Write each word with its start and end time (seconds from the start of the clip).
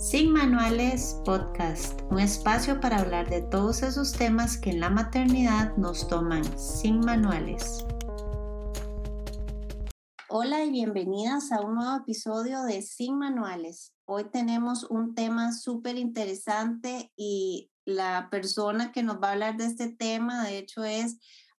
Sin 0.00 0.32
Manuales 0.32 1.20
Podcast, 1.26 2.00
un 2.10 2.20
espacio 2.20 2.80
para 2.80 3.00
hablar 3.00 3.28
de 3.28 3.42
todos 3.42 3.82
esos 3.82 4.12
temas 4.12 4.56
que 4.56 4.70
en 4.70 4.80
la 4.80 4.88
maternidad 4.88 5.76
nos 5.76 6.08
toman 6.08 6.42
sin 6.58 7.00
manuales. 7.00 7.84
Hola 10.30 10.64
y 10.64 10.70
bienvenidas 10.70 11.52
a 11.52 11.60
un 11.60 11.74
nuevo 11.74 11.98
episodio 11.98 12.62
de 12.62 12.80
Sin 12.80 13.18
Manuales. 13.18 13.92
Hoy 14.06 14.24
tenemos 14.30 14.84
un 14.84 15.14
tema 15.14 15.52
súper 15.52 15.98
interesante 15.98 17.12
y 17.14 17.70
la 17.84 18.28
persona 18.30 18.92
que 18.92 19.02
nos 19.02 19.16
va 19.16 19.28
a 19.28 19.32
hablar 19.32 19.58
de 19.58 19.66
este 19.66 19.94
tema, 19.94 20.44
de 20.44 20.56
hecho, 20.56 20.82
es 20.82 21.18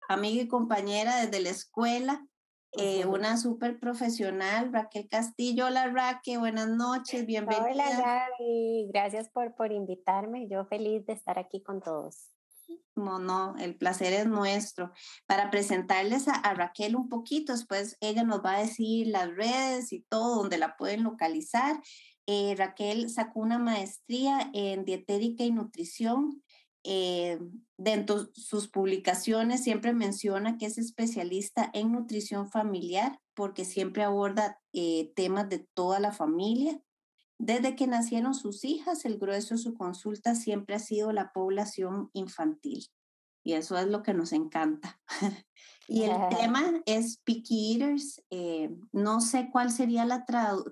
amiga 0.08 0.44
y 0.44 0.48
compañera 0.48 1.26
desde 1.26 1.40
la 1.40 1.50
escuela, 1.50 2.26
eh, 2.72 3.04
una 3.06 3.36
súper 3.36 3.78
profesional, 3.78 4.72
Raquel 4.72 5.08
Castillo. 5.08 5.66
Hola 5.66 5.88
Raquel, 5.88 6.38
buenas 6.38 6.68
noches, 6.68 7.26
bienvenida. 7.26 7.70
Hola 7.70 8.28
Gaby, 8.38 8.88
gracias 8.92 9.28
por, 9.28 9.54
por 9.54 9.72
invitarme. 9.72 10.48
Yo 10.48 10.64
feliz 10.66 11.04
de 11.06 11.12
estar 11.12 11.38
aquí 11.38 11.62
con 11.62 11.80
todos. 11.80 12.30
No, 12.94 13.18
no, 13.18 13.56
el 13.58 13.76
placer 13.76 14.12
es 14.12 14.26
nuestro. 14.26 14.92
Para 15.26 15.50
presentarles 15.50 16.28
a, 16.28 16.34
a, 16.34 16.54
Raquel 16.54 16.94
un 16.94 17.08
poquito, 17.08 17.52
después 17.52 17.96
ella 18.00 18.22
nos 18.22 18.44
va 18.44 18.56
a 18.56 18.60
decir 18.60 19.08
las 19.08 19.34
redes 19.34 19.92
y 19.92 20.02
todo 20.02 20.36
donde 20.36 20.58
la 20.58 20.76
pueden 20.76 21.02
localizar. 21.02 21.80
Eh, 22.26 22.54
Raquel 22.56 23.10
sacó 23.10 23.40
una 23.40 23.58
maestría 23.58 24.50
en 24.52 24.84
dietética 24.84 25.42
y 25.42 25.50
nutrición 25.50 26.42
eh, 26.84 27.38
dentro 27.76 28.24
de 28.24 28.30
sus 28.34 28.68
publicaciones 28.68 29.62
siempre 29.62 29.92
menciona 29.92 30.56
que 30.56 30.66
es 30.66 30.78
especialista 30.78 31.70
en 31.74 31.92
nutrición 31.92 32.50
familiar 32.50 33.20
porque 33.34 33.64
siempre 33.64 34.02
aborda 34.02 34.60
eh, 34.72 35.12
temas 35.14 35.48
de 35.48 35.66
toda 35.74 36.00
la 36.00 36.12
familia. 36.12 36.80
Desde 37.38 37.74
que 37.74 37.86
nacieron 37.86 38.34
sus 38.34 38.64
hijas, 38.64 39.04
el 39.04 39.18
grueso 39.18 39.54
de 39.54 39.60
su 39.60 39.74
consulta 39.74 40.34
siempre 40.34 40.74
ha 40.76 40.78
sido 40.78 41.12
la 41.12 41.32
población 41.32 42.10
infantil. 42.12 42.86
Y 43.42 43.54
eso 43.54 43.78
es 43.78 43.86
lo 43.86 44.02
que 44.02 44.12
nos 44.12 44.32
encanta. 44.32 45.00
y 45.90 46.04
el 46.04 46.12
tema 46.48 46.62
es 46.86 47.18
picky 47.18 47.74
eaters. 47.74 48.22
Eh, 48.30 48.70
no 48.92 49.20
sé 49.20 49.50
cuál 49.50 49.70
sería 49.70 50.04
la 50.04 50.24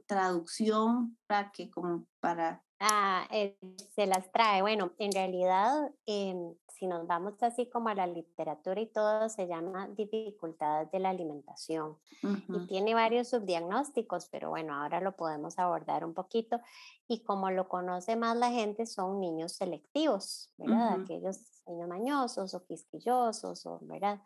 traducción 0.06 1.18
para 1.26 1.50
que 1.50 1.70
como 1.70 2.06
para 2.20 2.62
Ah, 2.80 3.26
eh, 3.30 3.58
se 3.94 4.06
las 4.06 4.30
trae. 4.30 4.62
Bueno, 4.62 4.92
en 4.98 5.10
realidad, 5.10 5.90
em, 6.06 6.54
si 6.68 6.86
nos 6.86 7.06
vamos 7.08 7.34
así 7.42 7.68
como 7.68 7.88
a 7.88 7.94
la 7.94 8.06
literatura 8.06 8.80
y 8.80 8.86
todo, 8.86 9.28
se 9.28 9.48
llama 9.48 9.88
dificultades 9.88 10.88
de 10.92 11.00
la 11.00 11.10
alimentación. 11.10 11.98
Y 12.22 12.66
tiene 12.68 12.94
varios 12.94 13.28
subdiagnósticos, 13.28 14.28
pero 14.30 14.50
bueno, 14.50 14.74
ahora 14.74 15.00
lo 15.00 15.16
podemos 15.16 15.58
abordar 15.58 16.04
un 16.04 16.14
poquito. 16.14 16.60
Y 17.08 17.24
como 17.24 17.50
lo 17.50 17.68
conoce 17.68 18.14
más 18.14 18.36
la 18.36 18.50
gente, 18.50 18.86
son 18.86 19.18
niños 19.18 19.52
selectivos, 19.54 20.52
¿verdad? 20.56 21.00
Aquellos 21.02 21.40
niños 21.66 21.88
mañosos 21.88 22.54
o 22.54 22.64
quisquillosos, 22.64 23.66
o, 23.66 23.80
¿verdad? 23.82 24.20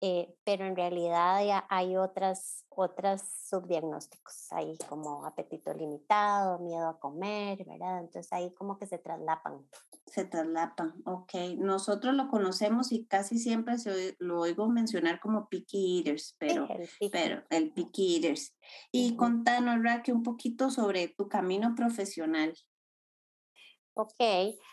Eh, 0.00 0.36
pero 0.44 0.64
en 0.64 0.76
realidad 0.76 1.44
ya 1.44 1.66
hay 1.68 1.96
otras, 1.96 2.64
otras 2.68 3.48
subdiagnósticos, 3.48 4.52
hay 4.52 4.78
como 4.88 5.26
apetito 5.26 5.74
limitado, 5.74 6.60
miedo 6.60 6.88
a 6.88 7.00
comer, 7.00 7.64
¿verdad? 7.64 7.98
Entonces 8.00 8.32
ahí 8.32 8.54
como 8.54 8.78
que 8.78 8.86
se 8.86 8.98
traslapan. 8.98 9.66
Se 10.06 10.24
traslapan, 10.24 10.94
ok. 11.04 11.34
Nosotros 11.56 12.14
lo 12.14 12.28
conocemos 12.28 12.92
y 12.92 13.06
casi 13.06 13.38
siempre 13.38 13.76
se, 13.78 14.14
lo 14.20 14.40
oigo 14.40 14.68
mencionar 14.68 15.18
como 15.18 15.48
picky 15.48 15.98
eaters, 15.98 16.36
pero, 16.38 16.68
el 16.68 16.88
pero 17.10 17.42
el 17.50 17.72
picky 17.72 18.16
eaters. 18.16 18.56
Y 18.92 19.16
contanos, 19.16 19.82
Raquel, 19.82 20.14
un 20.14 20.22
poquito 20.22 20.70
sobre 20.70 21.08
tu 21.08 21.28
camino 21.28 21.74
profesional. 21.74 22.54
Ok, 24.00 24.14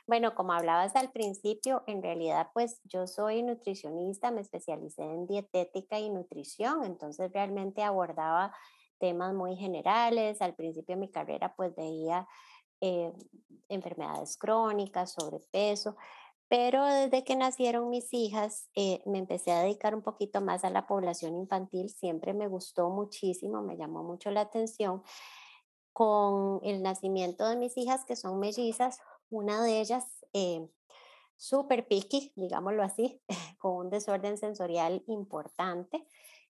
bueno, 0.06 0.36
como 0.36 0.54
hablabas 0.54 0.96
al 0.96 1.12
principio, 1.12 1.82
en 1.88 2.04
realidad 2.04 2.52
pues 2.54 2.80
yo 2.84 3.08
soy 3.08 3.42
nutricionista, 3.42 4.30
me 4.30 4.42
especialicé 4.42 5.02
en 5.02 5.26
dietética 5.26 5.98
y 5.98 6.12
nutrición, 6.12 6.84
entonces 6.86 7.32
realmente 7.34 7.82
abordaba 7.82 8.54
temas 9.00 9.34
muy 9.34 9.56
generales. 9.56 10.44
Al 10.44 10.54
principio 10.54 10.94
de 10.94 11.02
mi 11.02 11.10
carrera 11.10 11.56
pues 11.56 11.76
veía 11.76 12.28
eh, 12.82 13.14
enfermedades 13.68 14.38
crónicas, 14.38 15.14
sobrepeso, 15.14 15.96
pero 16.48 16.86
desde 16.86 17.24
que 17.24 17.36
nacieron 17.36 17.90
mis 17.90 18.14
hijas 18.14 18.70
eh, 18.76 19.02
me 19.08 19.18
empecé 19.18 19.52
a 19.52 19.64
dedicar 19.64 19.96
un 19.96 20.04
poquito 20.04 20.40
más 20.40 20.64
a 20.64 20.70
la 20.70 20.86
población 20.86 21.36
infantil, 21.36 21.90
siempre 21.90 22.36
me 22.36 22.48
gustó 22.48 22.92
muchísimo, 22.92 23.64
me 23.64 23.76
llamó 23.76 24.04
mucho 24.04 24.30
la 24.30 24.42
atención. 24.42 25.02
Con 25.94 26.60
el 26.64 26.84
nacimiento 26.84 27.48
de 27.48 27.56
mis 27.56 27.78
hijas, 27.78 28.04
que 28.04 28.18
son 28.18 28.38
mellizas, 28.38 29.00
una 29.30 29.64
de 29.64 29.80
ellas 29.82 30.06
eh, 30.34 30.68
súper 31.38 31.88
picky, 31.88 32.34
digámoslo 32.36 32.84
así, 32.84 33.22
con 33.60 33.86
un 33.86 33.90
desorden 33.90 34.38
sensorial 34.38 35.04
importante, 35.08 36.08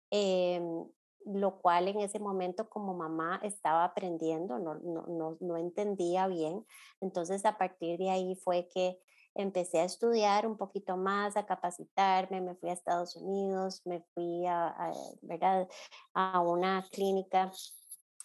em, 0.10 0.86
lo 1.26 1.60
cual 1.62 1.88
en 1.88 2.02
ese 2.02 2.20
momento 2.20 2.70
como 2.70 2.94
mamá 2.94 3.40
estaba 3.44 3.86
aprendiendo, 3.86 4.60
no, 4.60 4.76
no, 4.76 5.06
no, 5.08 5.38
no 5.40 5.58
entendía 5.58 6.28
bien. 6.28 6.66
Entonces 7.00 7.46
a 7.46 7.58
partir 7.58 7.98
de 7.98 8.10
ahí 8.10 8.36
fue 8.36 8.68
que 8.68 9.00
empecé 9.36 9.80
a 9.80 9.86
estudiar 9.86 10.46
un 10.46 10.58
poquito 10.58 10.98
más, 10.98 11.38
a 11.38 11.46
capacitarme, 11.46 12.42
me 12.42 12.56
fui 12.56 12.70
a 12.70 12.74
Estados 12.74 13.16
Unidos, 13.16 13.82
me 13.86 14.02
fui 14.14 14.46
a, 14.46 14.68
a, 14.68 14.94
¿verdad? 15.22 15.68
a 16.14 16.42
una 16.42 16.86
clínica 16.92 17.52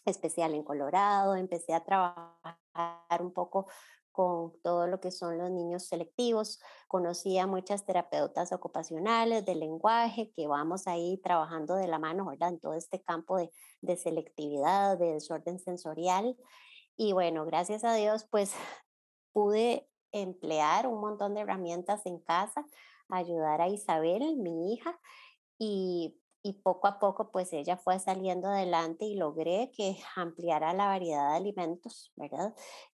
especial 0.05 0.55
en 0.55 0.65
Colorado, 0.65 1.37
empecé 1.37 1.73
a 1.73 1.85
trabajar 1.85 2.57
un 3.21 3.33
poco 3.33 3.67
con 4.19 4.53
todo 4.65 4.89
lo 4.89 4.99
que 4.99 5.13
son 5.13 5.39
los 5.39 5.49
niños 5.49 5.85
selectivos. 5.85 6.59
Conocí 6.89 7.39
a 7.39 7.47
muchas 7.47 7.85
terapeutas 7.85 8.51
ocupacionales 8.51 9.45
de 9.47 9.55
lenguaje 9.55 10.33
que 10.35 10.49
vamos 10.49 10.89
ahí 10.89 11.21
trabajando 11.23 11.77
de 11.77 11.87
la 11.87 12.01
mano, 12.01 12.27
¿verdad? 12.27 12.49
En 12.49 12.59
todo 12.59 12.75
este 12.75 13.01
campo 13.01 13.37
de, 13.37 13.49
de 13.81 13.97
selectividad, 13.97 14.99
de 14.99 15.13
desorden 15.13 15.61
sensorial. 15.61 16.37
Y 16.97 17.13
bueno, 17.13 17.47
gracias 17.47 17.85
a 17.85 17.95
Dios, 17.95 18.27
pues 18.29 18.55
pude 19.33 19.89
emplear 20.11 20.89
un 20.89 21.01
montón 21.01 21.35
de 21.35 21.43
herramientas 21.43 22.05
en 22.05 22.19
casa, 22.19 22.67
ayudar 23.11 23.61
a 23.61 23.69
Isabel, 23.69 24.37
mi 24.37 24.73
hija, 24.73 24.99
y, 25.61 26.19
y 26.43 26.55
poco 26.55 26.87
a 26.87 26.99
poco 26.99 27.31
pues 27.31 27.53
ella 27.53 27.77
fue 27.77 27.99
saliendo 27.99 28.49
adelante 28.49 29.05
y 29.05 29.17
logré 29.17 29.71
que 29.77 29.97
ampliara 30.17 30.73
la 30.73 30.87
variedad 30.87 31.31
de 31.31 31.37
alimentos, 31.37 32.13
¿verdad? 32.17 32.55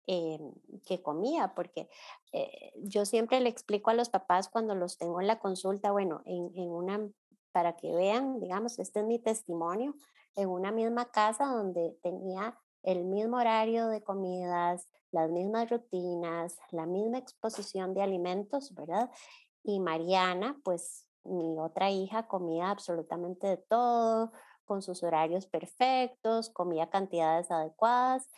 Eh, 0.06 0.38
que 0.86 1.02
comía, 1.02 1.54
porque 1.54 1.88
eh, 2.32 2.72
yo 2.76 3.04
siempre 3.04 3.40
le 3.40 3.48
explico 3.48 3.90
a 3.90 3.94
los 3.94 4.08
papás 4.08 4.48
cuando 4.48 4.74
los 4.74 4.98
tengo 4.98 5.20
en 5.20 5.26
la 5.26 5.38
consulta, 5.38 5.92
bueno, 5.92 6.22
en, 6.24 6.50
en 6.56 6.70
una, 6.70 7.08
para 7.52 7.76
que 7.76 7.94
vean, 7.94 8.40
digamos, 8.40 8.78
este 8.78 9.00
es 9.00 9.06
mi 9.06 9.18
testimonio, 9.18 9.94
en 10.34 10.48
una 10.48 10.72
misma 10.72 11.10
casa 11.10 11.46
donde 11.46 11.96
tenía 12.02 12.58
el 12.82 13.04
mismo 13.04 13.36
horario 13.36 13.88
de 13.88 14.02
comidas, 14.02 14.88
las 15.12 15.30
mismas 15.30 15.68
rutinas, 15.70 16.58
la 16.70 16.86
misma 16.86 17.18
exposición 17.18 17.94
de 17.94 18.02
alimentos, 18.02 18.74
¿verdad? 18.74 19.10
Y 19.62 19.80
Mariana, 19.80 20.58
pues 20.64 21.06
mi 21.24 21.58
otra 21.58 21.90
hija 21.90 22.26
comía 22.26 22.70
absolutamente 22.70 23.46
de 23.46 23.56
todo, 23.56 24.32
con 24.64 24.82
sus 24.82 25.02
horarios 25.02 25.46
perfectos, 25.46 26.50
comía 26.50 26.90
cantidades 26.90 27.50
adecuadas 27.50 28.28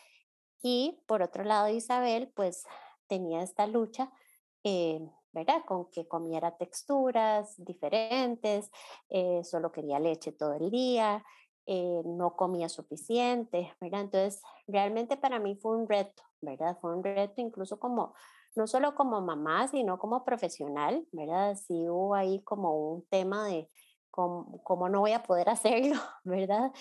y 0.62 1.02
por 1.06 1.22
otro 1.22 1.44
lado, 1.44 1.68
Isabel, 1.68 2.32
pues 2.34 2.64
tenía 3.08 3.42
esta 3.42 3.66
lucha, 3.66 4.10
eh, 4.64 5.00
¿verdad? 5.32 5.64
Con 5.66 5.90
que 5.90 6.06
comiera 6.06 6.56
texturas 6.56 7.54
diferentes, 7.58 8.70
eh, 9.10 9.42
solo 9.44 9.72
quería 9.72 9.98
leche 9.98 10.32
todo 10.32 10.54
el 10.54 10.70
día, 10.70 11.24
eh, 11.66 12.00
no 12.04 12.36
comía 12.36 12.68
suficiente, 12.68 13.74
¿verdad? 13.80 14.02
Entonces, 14.02 14.42
realmente 14.66 15.16
para 15.16 15.38
mí 15.40 15.56
fue 15.56 15.76
un 15.76 15.88
reto, 15.88 16.22
¿verdad? 16.40 16.78
Fue 16.80 16.94
un 16.96 17.02
reto 17.02 17.40
incluso 17.40 17.78
como, 17.78 18.14
no 18.54 18.66
solo 18.66 18.94
como 18.94 19.20
mamá, 19.20 19.68
sino 19.68 19.98
como 19.98 20.24
profesional, 20.24 21.06
¿verdad? 21.12 21.56
Sí 21.56 21.88
hubo 21.88 22.14
ahí 22.14 22.42
como 22.42 22.92
un 22.92 23.06
tema 23.06 23.46
de 23.46 23.68
cómo, 24.10 24.62
cómo 24.62 24.88
no 24.88 25.00
voy 25.00 25.12
a 25.12 25.22
poder 25.22 25.48
hacerlo, 25.50 25.96
¿verdad? 26.24 26.72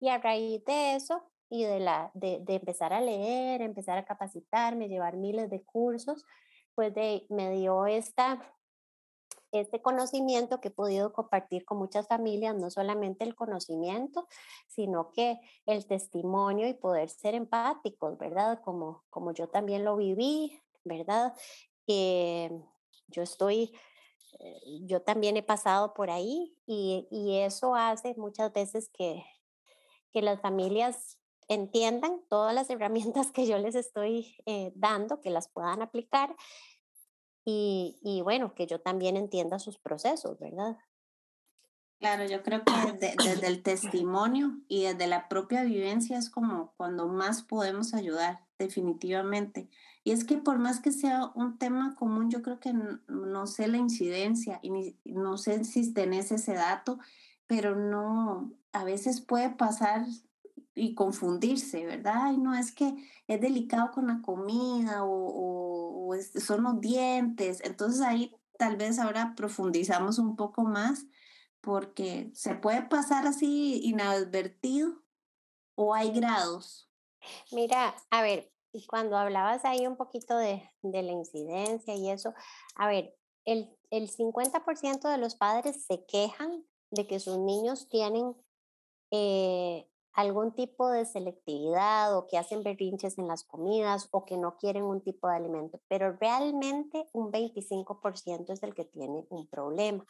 Y 0.00 0.08
a 0.08 0.18
raíz 0.18 0.64
de 0.64 0.96
eso, 0.96 1.22
y 1.50 1.64
de, 1.64 1.80
la, 1.80 2.10
de, 2.14 2.40
de, 2.40 2.56
empezar 2.56 2.92
a 2.92 3.00
leer, 3.00 3.62
empezar 3.62 3.96
a 3.98 4.04
capacitarme, 4.04 4.88
llevar 4.88 5.16
miles 5.16 5.48
de 5.48 5.62
cursos, 5.62 6.24
pues 6.74 6.92
me 7.30 7.50
dio 7.50 7.86
esta, 7.86 8.38
este 9.52 9.80
conocimiento 9.80 10.60
que 10.60 10.68
he 10.68 10.70
podido 10.70 11.12
compartir 11.12 11.64
con 11.64 11.78
muchas 11.78 12.06
familias, 12.06 12.54
no 12.56 12.70
solamente 12.70 13.24
el 13.24 13.34
conocimiento, 13.34 14.28
sino 14.68 15.10
que 15.10 15.40
el 15.66 15.86
testimonio 15.86 16.68
y 16.68 16.74
poder 16.74 17.08
ser 17.08 17.34
empáticos, 17.34 18.18
¿verdad? 18.18 18.60
Como, 18.62 19.04
como 19.10 19.32
yo 19.32 19.48
también 19.48 19.84
lo 19.84 19.96
viví, 19.96 20.60
¿verdad? 20.88 21.34
Eh, 21.86 22.50
yo 23.08 23.22
estoy, 23.22 23.72
eh, 24.40 24.60
yo 24.86 25.02
también 25.02 25.36
he 25.36 25.42
pasado 25.42 25.94
por 25.94 26.10
ahí 26.10 26.56
y, 26.66 27.06
eso 27.44 27.74
hace 27.74 28.14
muchas 28.16 28.52
veces 28.52 28.90
que, 28.92 29.24
que 30.12 30.22
las 30.22 30.40
familias 30.40 31.18
entiendan 31.48 32.20
todas 32.28 32.54
las 32.54 32.70
herramientas 32.70 33.32
que 33.32 33.46
yo 33.46 33.58
les 33.58 33.74
estoy 33.74 34.36
eh, 34.46 34.72
dando, 34.74 35.20
que 35.20 35.30
las 35.30 35.48
puedan 35.48 35.82
aplicar 35.82 36.34
y, 37.50 38.20
bueno, 38.24 38.54
que 38.54 38.66
yo 38.66 38.78
también 38.78 39.16
entienda 39.16 39.58
sus 39.58 39.78
procesos, 39.78 40.38
¿verdad? 40.38 40.76
Claro, 41.98 42.26
yo 42.26 42.42
creo 42.42 42.62
que 42.62 42.92
desde, 42.92 43.46
el 43.46 43.62
testimonio 43.62 44.60
y 44.68 44.82
desde 44.82 45.06
la 45.06 45.30
propia 45.30 45.64
vivencia 45.64 46.18
es 46.18 46.28
como 46.28 46.74
cuando 46.76 47.08
más 47.08 47.42
podemos 47.42 47.94
ayudar, 47.94 48.44
definitivamente. 48.58 49.70
Y 50.08 50.12
es 50.12 50.24
que 50.24 50.38
por 50.38 50.58
más 50.58 50.80
que 50.80 50.90
sea 50.90 51.30
un 51.34 51.58
tema 51.58 51.94
común, 51.94 52.30
yo 52.30 52.40
creo 52.40 52.58
que 52.60 52.72
no, 52.72 53.46
sé 53.46 53.68
la 53.68 53.76
incidencia 53.76 54.58
y 54.62 54.96
no 55.04 55.36
sé 55.36 55.66
si 55.66 55.92
tenés 55.92 56.32
ese 56.32 56.54
dato, 56.54 56.98
pero 57.46 57.76
no, 57.76 58.50
a 58.72 58.84
veces 58.84 59.20
puede 59.20 59.50
pasar 59.50 60.06
y 60.74 60.94
confundirse, 60.94 61.84
¿verdad? 61.84 62.32
Y 62.32 62.38
no 62.38 62.54
es 62.54 62.72
que 62.72 62.94
es 63.26 63.38
delicado 63.38 63.90
con 63.90 64.06
la 64.06 64.22
comida 64.22 65.04
o, 65.04 66.08
o 66.08 66.16
son 66.40 66.62
los 66.62 66.80
dientes. 66.80 67.60
Entonces 67.62 68.00
ahí 68.00 68.34
tal 68.58 68.78
vez 68.78 68.98
ahora 68.98 69.34
profundizamos 69.36 70.18
un 70.18 70.36
poco 70.36 70.64
más 70.64 71.04
porque 71.60 72.30
se 72.32 72.54
puede 72.54 72.80
pasar 72.80 73.26
así 73.26 73.82
inadvertido 73.84 75.02
o 75.74 75.94
hay 75.94 76.12
grados. 76.12 76.88
Mira, 77.52 77.94
a 78.08 78.22
ver, 78.22 78.50
y 78.72 78.86
cuando 78.86 79.16
hablabas 79.16 79.64
ahí 79.64 79.86
un 79.86 79.96
poquito 79.96 80.36
de, 80.36 80.62
de 80.82 81.02
la 81.02 81.12
incidencia 81.12 81.94
y 81.94 82.10
eso, 82.10 82.34
a 82.76 82.88
ver, 82.88 83.14
el, 83.44 83.74
el 83.90 84.10
50% 84.10 85.10
de 85.10 85.18
los 85.18 85.36
padres 85.36 85.84
se 85.86 86.04
quejan 86.04 86.64
de 86.90 87.06
que 87.06 87.20
sus 87.20 87.38
niños 87.38 87.88
tienen 87.88 88.34
eh, 89.10 89.88
algún 90.18 90.50
tipo 90.50 90.90
de 90.90 91.04
selectividad 91.04 92.16
o 92.18 92.26
que 92.26 92.38
hacen 92.38 92.64
berrinches 92.64 93.18
en 93.18 93.28
las 93.28 93.44
comidas 93.44 94.08
o 94.10 94.24
que 94.24 94.36
no 94.36 94.56
quieren 94.56 94.82
un 94.82 95.00
tipo 95.00 95.28
de 95.28 95.36
alimento, 95.36 95.78
pero 95.86 96.16
realmente 96.20 97.06
un 97.12 97.30
25% 97.30 98.52
es 98.52 98.64
el 98.64 98.74
que 98.74 98.84
tiene 98.84 99.24
un 99.30 99.46
problema. 99.46 100.04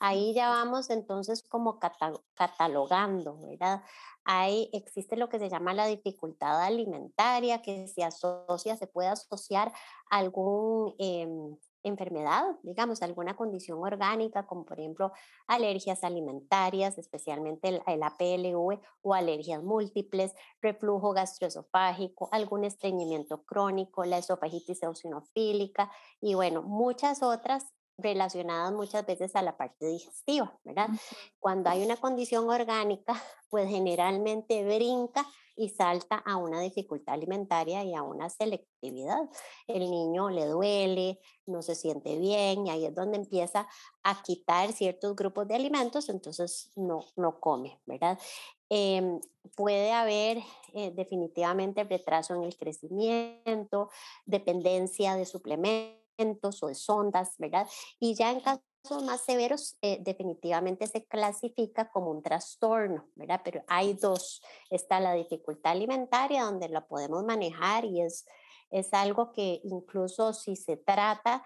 Ahí 0.00 0.34
ya 0.34 0.50
vamos 0.50 0.90
entonces 0.90 1.42
como 1.42 1.78
catalogando, 1.78 3.38
¿verdad? 3.38 3.82
Ahí 4.26 4.68
existe 4.74 5.16
lo 5.16 5.30
que 5.30 5.38
se 5.38 5.48
llama 5.48 5.72
la 5.72 5.86
dificultad 5.86 6.62
alimentaria, 6.62 7.62
que 7.62 7.88
se 7.88 8.04
asocia, 8.04 8.76
se 8.76 8.86
puede 8.86 9.08
asociar 9.08 9.72
a 10.10 10.18
algún 10.18 10.94
em, 10.98 11.56
enfermedad, 11.84 12.42
digamos, 12.62 13.02
alguna 13.02 13.36
condición 13.36 13.78
orgánica, 13.78 14.46
como 14.46 14.64
por 14.64 14.80
ejemplo 14.80 15.12
alergias 15.46 16.02
alimentarias, 16.02 16.98
especialmente 16.98 17.68
el, 17.68 17.82
el, 17.86 18.02
APLV 18.02 18.80
o 19.02 19.14
alergias 19.14 19.62
múltiples, 19.62 20.34
reflujo 20.60 21.12
gastroesofágico, 21.12 22.28
algún 22.32 22.64
estreñimiento 22.64 23.44
crónico, 23.44 24.04
la 24.04 24.18
esofagitis 24.18 24.82
eosinofílica 24.82 25.90
y 26.20 26.34
bueno, 26.34 26.62
muchas 26.62 27.22
otras 27.22 27.74
relacionadas 27.96 28.72
muchas 28.72 29.06
veces 29.06 29.36
a 29.36 29.42
la 29.42 29.56
parte 29.56 29.86
digestiva, 29.86 30.58
¿verdad? 30.64 30.88
Cuando 31.38 31.70
hay 31.70 31.84
una 31.84 31.96
condición 31.96 32.50
orgánica, 32.50 33.14
pues 33.50 33.68
generalmente 33.68 34.64
brinca 34.64 35.24
y 35.56 35.68
salta 35.68 36.16
a 36.16 36.36
una 36.36 36.60
dificultad 36.60 37.14
alimentaria 37.14 37.84
y 37.84 37.94
a 37.94 38.02
una 38.02 38.30
selectividad. 38.30 39.28
El 39.66 39.90
niño 39.90 40.30
le 40.30 40.46
duele, 40.46 41.20
no 41.46 41.62
se 41.62 41.74
siente 41.74 42.18
bien 42.18 42.66
y 42.66 42.70
ahí 42.70 42.86
es 42.86 42.94
donde 42.94 43.18
empieza 43.18 43.68
a 44.02 44.22
quitar 44.22 44.72
ciertos 44.72 45.14
grupos 45.14 45.48
de 45.48 45.54
alimentos, 45.54 46.08
entonces 46.08 46.70
no, 46.76 47.04
no 47.16 47.40
come, 47.40 47.78
¿verdad? 47.86 48.18
Em, 48.68 49.20
puede 49.56 49.92
haber 49.92 50.38
eh, 50.72 50.90
definitivamente 50.90 51.84
retraso 51.84 52.34
en 52.34 52.42
el 52.42 52.56
crecimiento, 52.56 53.90
dependencia 54.26 55.14
de 55.14 55.26
suplementos 55.26 56.62
o 56.62 56.68
de 56.68 56.74
sondas, 56.74 57.34
¿verdad? 57.38 57.68
Y 58.00 58.14
ya 58.14 58.30
en 58.32 58.40
casos 58.40 58.62
más 59.04 59.22
severos, 59.22 59.76
eh, 59.80 59.98
definitivamente 60.02 60.86
se 60.86 61.04
clasifica 61.04 61.90
como 61.90 62.10
un 62.10 62.22
trastorno, 62.22 63.06
¿verdad? 63.14 63.40
Pero 63.44 63.62
hay 63.66 63.94
dos. 63.94 64.42
Está 64.70 65.00
la 65.00 65.14
dificultad 65.14 65.72
alimentaria, 65.72 66.44
donde 66.44 66.68
la 66.68 66.86
podemos 66.86 67.24
manejar 67.24 67.84
y 67.84 68.02
es, 68.02 68.26
es 68.70 68.92
algo 68.92 69.32
que 69.32 69.60
incluso 69.64 70.32
si 70.32 70.56
se 70.56 70.76
trata, 70.76 71.44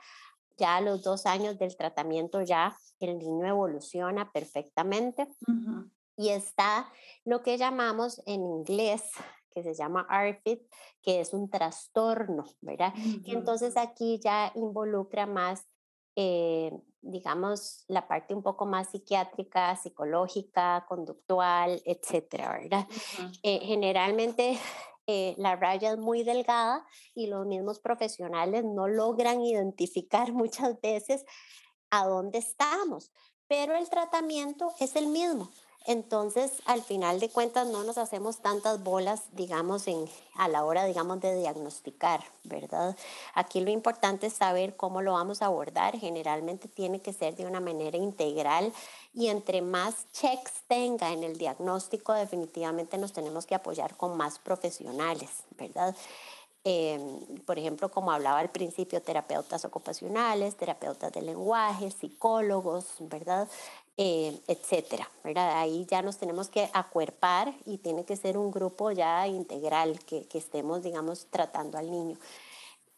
ya 0.56 0.76
a 0.76 0.80
los 0.80 1.02
dos 1.02 1.26
años 1.26 1.58
del 1.58 1.76
tratamiento 1.76 2.42
ya 2.42 2.76
el 2.98 3.18
niño 3.18 3.46
evoluciona 3.46 4.32
perfectamente. 4.32 5.28
Y 6.16 6.30
está 6.30 6.90
lo 7.24 7.42
que 7.42 7.56
llamamos 7.56 8.20
en 8.26 8.44
inglés 8.44 9.12
que 9.54 9.62
se 9.62 9.74
llama 9.74 10.06
ARFID, 10.08 10.58
que 11.00 11.20
es 11.20 11.32
un 11.32 11.48
trastorno, 11.48 12.44
¿verdad? 12.60 12.92
Que 13.24 13.32
entonces 13.32 13.76
aquí 13.76 14.20
ya 14.22 14.52
involucra 14.56 15.26
más, 15.26 15.66
eh, 16.16 16.72
digamos, 17.00 17.84
la 17.88 18.08
parte 18.08 18.34
un 18.34 18.42
poco 18.42 18.66
más 18.66 18.90
psiquiátrica, 18.90 19.76
psicológica, 19.76 20.84
conductual, 20.88 21.80
etcétera, 21.84 22.58
¿verdad? 22.58 22.86
Eh, 23.42 23.60
generalmente 23.62 24.58
eh, 25.06 25.34
la 25.38 25.56
raya 25.56 25.92
es 25.92 25.98
muy 25.98 26.22
delgada 26.22 26.84
y 27.14 27.28
los 27.28 27.46
mismos 27.46 27.80
profesionales 27.80 28.64
no 28.64 28.88
logran 28.88 29.40
identificar 29.40 30.32
muchas 30.32 30.80
veces 30.80 31.24
a 31.90 32.06
dónde 32.06 32.38
estamos, 32.38 33.12
pero 33.46 33.76
el 33.76 33.88
tratamiento 33.88 34.72
es 34.78 34.96
el 34.96 35.06
mismo. 35.06 35.50
Entonces, 35.88 36.52
al 36.66 36.82
final 36.82 37.18
de 37.18 37.30
cuentas, 37.30 37.66
no 37.66 37.82
nos 37.82 37.96
hacemos 37.96 38.40
tantas 38.40 38.84
bolas, 38.84 39.22
digamos, 39.32 39.88
en, 39.88 40.04
a 40.34 40.46
la 40.46 40.62
hora, 40.66 40.84
digamos, 40.84 41.18
de 41.22 41.34
diagnosticar, 41.34 42.22
¿verdad? 42.44 42.94
Aquí 43.32 43.60
lo 43.60 43.70
importante 43.70 44.26
es 44.26 44.34
saber 44.34 44.76
cómo 44.76 45.00
lo 45.00 45.14
vamos 45.14 45.40
a 45.40 45.46
abordar. 45.46 45.98
Generalmente 45.98 46.68
tiene 46.68 47.00
que 47.00 47.14
ser 47.14 47.36
de 47.36 47.46
una 47.46 47.60
manera 47.60 47.96
integral 47.96 48.70
y 49.14 49.28
entre 49.28 49.62
más 49.62 50.12
checks 50.12 50.52
tenga 50.68 51.10
en 51.10 51.24
el 51.24 51.38
diagnóstico, 51.38 52.12
definitivamente 52.12 52.98
nos 52.98 53.14
tenemos 53.14 53.46
que 53.46 53.54
apoyar 53.54 53.96
con 53.96 54.14
más 54.14 54.38
profesionales, 54.38 55.30
¿verdad? 55.56 55.96
Em, 56.64 57.38
por 57.46 57.58
ejemplo, 57.58 57.90
como 57.90 58.12
hablaba 58.12 58.40
al 58.40 58.50
principio, 58.50 59.00
terapeutas 59.00 59.64
ocupacionales, 59.64 60.54
terapeutas 60.54 61.10
de 61.12 61.22
lenguaje, 61.22 61.90
psicólogos, 61.90 62.96
¿verdad? 63.00 63.48
Eh, 63.98 64.40
etcétera. 64.46 65.10
Ahí 65.34 65.84
ya 65.90 66.02
nos 66.02 66.18
tenemos 66.18 66.48
que 66.48 66.70
acuerpar 66.72 67.52
y 67.66 67.78
tiene 67.78 68.04
que 68.04 68.16
ser 68.16 68.38
un 68.38 68.52
grupo 68.52 68.92
ya 68.92 69.26
integral 69.26 69.98
que, 70.06 70.24
que 70.26 70.38
estemos, 70.38 70.84
digamos, 70.84 71.26
tratando 71.30 71.76
al 71.78 71.90
niño. 71.90 72.16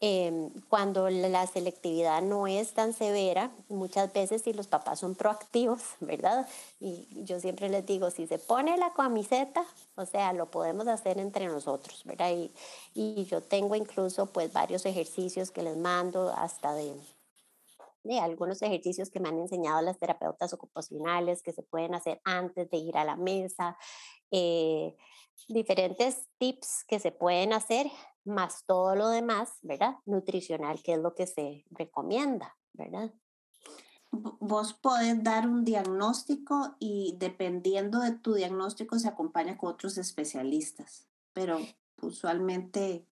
Eh, 0.02 0.50
cuando 0.68 1.10
la 1.10 1.46
selectividad 1.46 2.22
no 2.22 2.46
es 2.46 2.72
tan 2.72 2.94
severa, 2.94 3.50
muchas 3.68 4.10
veces 4.12 4.42
si 4.42 4.52
los 4.54 4.66
papás 4.66 5.00
son 5.00 5.14
proactivos, 5.14 5.80
¿verdad? 6.00 6.46
Y 6.80 7.08
yo 7.24 7.40
siempre 7.40 7.70
les 7.70 7.86
digo, 7.86 8.10
si 8.10 8.26
se 8.26 8.38
pone 8.38 8.76
la 8.76 8.92
camiseta, 8.92 9.64
o 9.96 10.04
sea, 10.04 10.34
lo 10.34 10.50
podemos 10.50 10.86
hacer 10.86 11.18
entre 11.18 11.46
nosotros, 11.46 12.02
¿verdad? 12.04 12.30
Y, 12.30 12.50
y 12.94 13.24
yo 13.24 13.42
tengo 13.42 13.74
incluso 13.74 14.26
pues 14.26 14.52
varios 14.52 14.84
ejercicios 14.84 15.50
que 15.50 15.62
les 15.62 15.76
mando 15.78 16.30
hasta 16.30 16.74
de 16.74 16.94
de 18.02 18.18
algunos 18.18 18.62
ejercicios 18.62 19.10
que 19.10 19.20
me 19.20 19.28
han 19.28 19.38
enseñado 19.38 19.82
las 19.82 19.98
terapeutas 19.98 20.52
ocupacionales 20.52 21.42
que 21.42 21.52
se 21.52 21.62
pueden 21.62 21.94
hacer 21.94 22.20
antes 22.24 22.70
de 22.70 22.78
ir 22.78 22.96
a 22.96 23.04
la 23.04 23.16
mesa, 23.16 23.76
eh, 24.30 24.96
diferentes 25.48 26.28
tips 26.38 26.84
que 26.86 26.98
se 26.98 27.12
pueden 27.12 27.52
hacer, 27.52 27.86
más 28.24 28.64
todo 28.66 28.94
lo 28.94 29.08
demás, 29.08 29.58
¿verdad? 29.62 29.96
Nutricional, 30.04 30.82
que 30.82 30.94
es 30.94 30.98
lo 30.98 31.14
que 31.14 31.26
se 31.26 31.64
recomienda, 31.70 32.56
¿verdad? 32.72 33.12
Vos 34.12 34.74
podés 34.74 35.22
dar 35.22 35.46
un 35.46 35.64
diagnóstico 35.64 36.76
y 36.80 37.14
dependiendo 37.18 38.00
de 38.00 38.12
tu 38.12 38.34
diagnóstico 38.34 38.98
se 38.98 39.08
acompaña 39.08 39.56
con 39.56 39.70
otros 39.70 39.98
especialistas, 39.98 41.06
pero 41.32 41.58
usualmente 42.02 43.06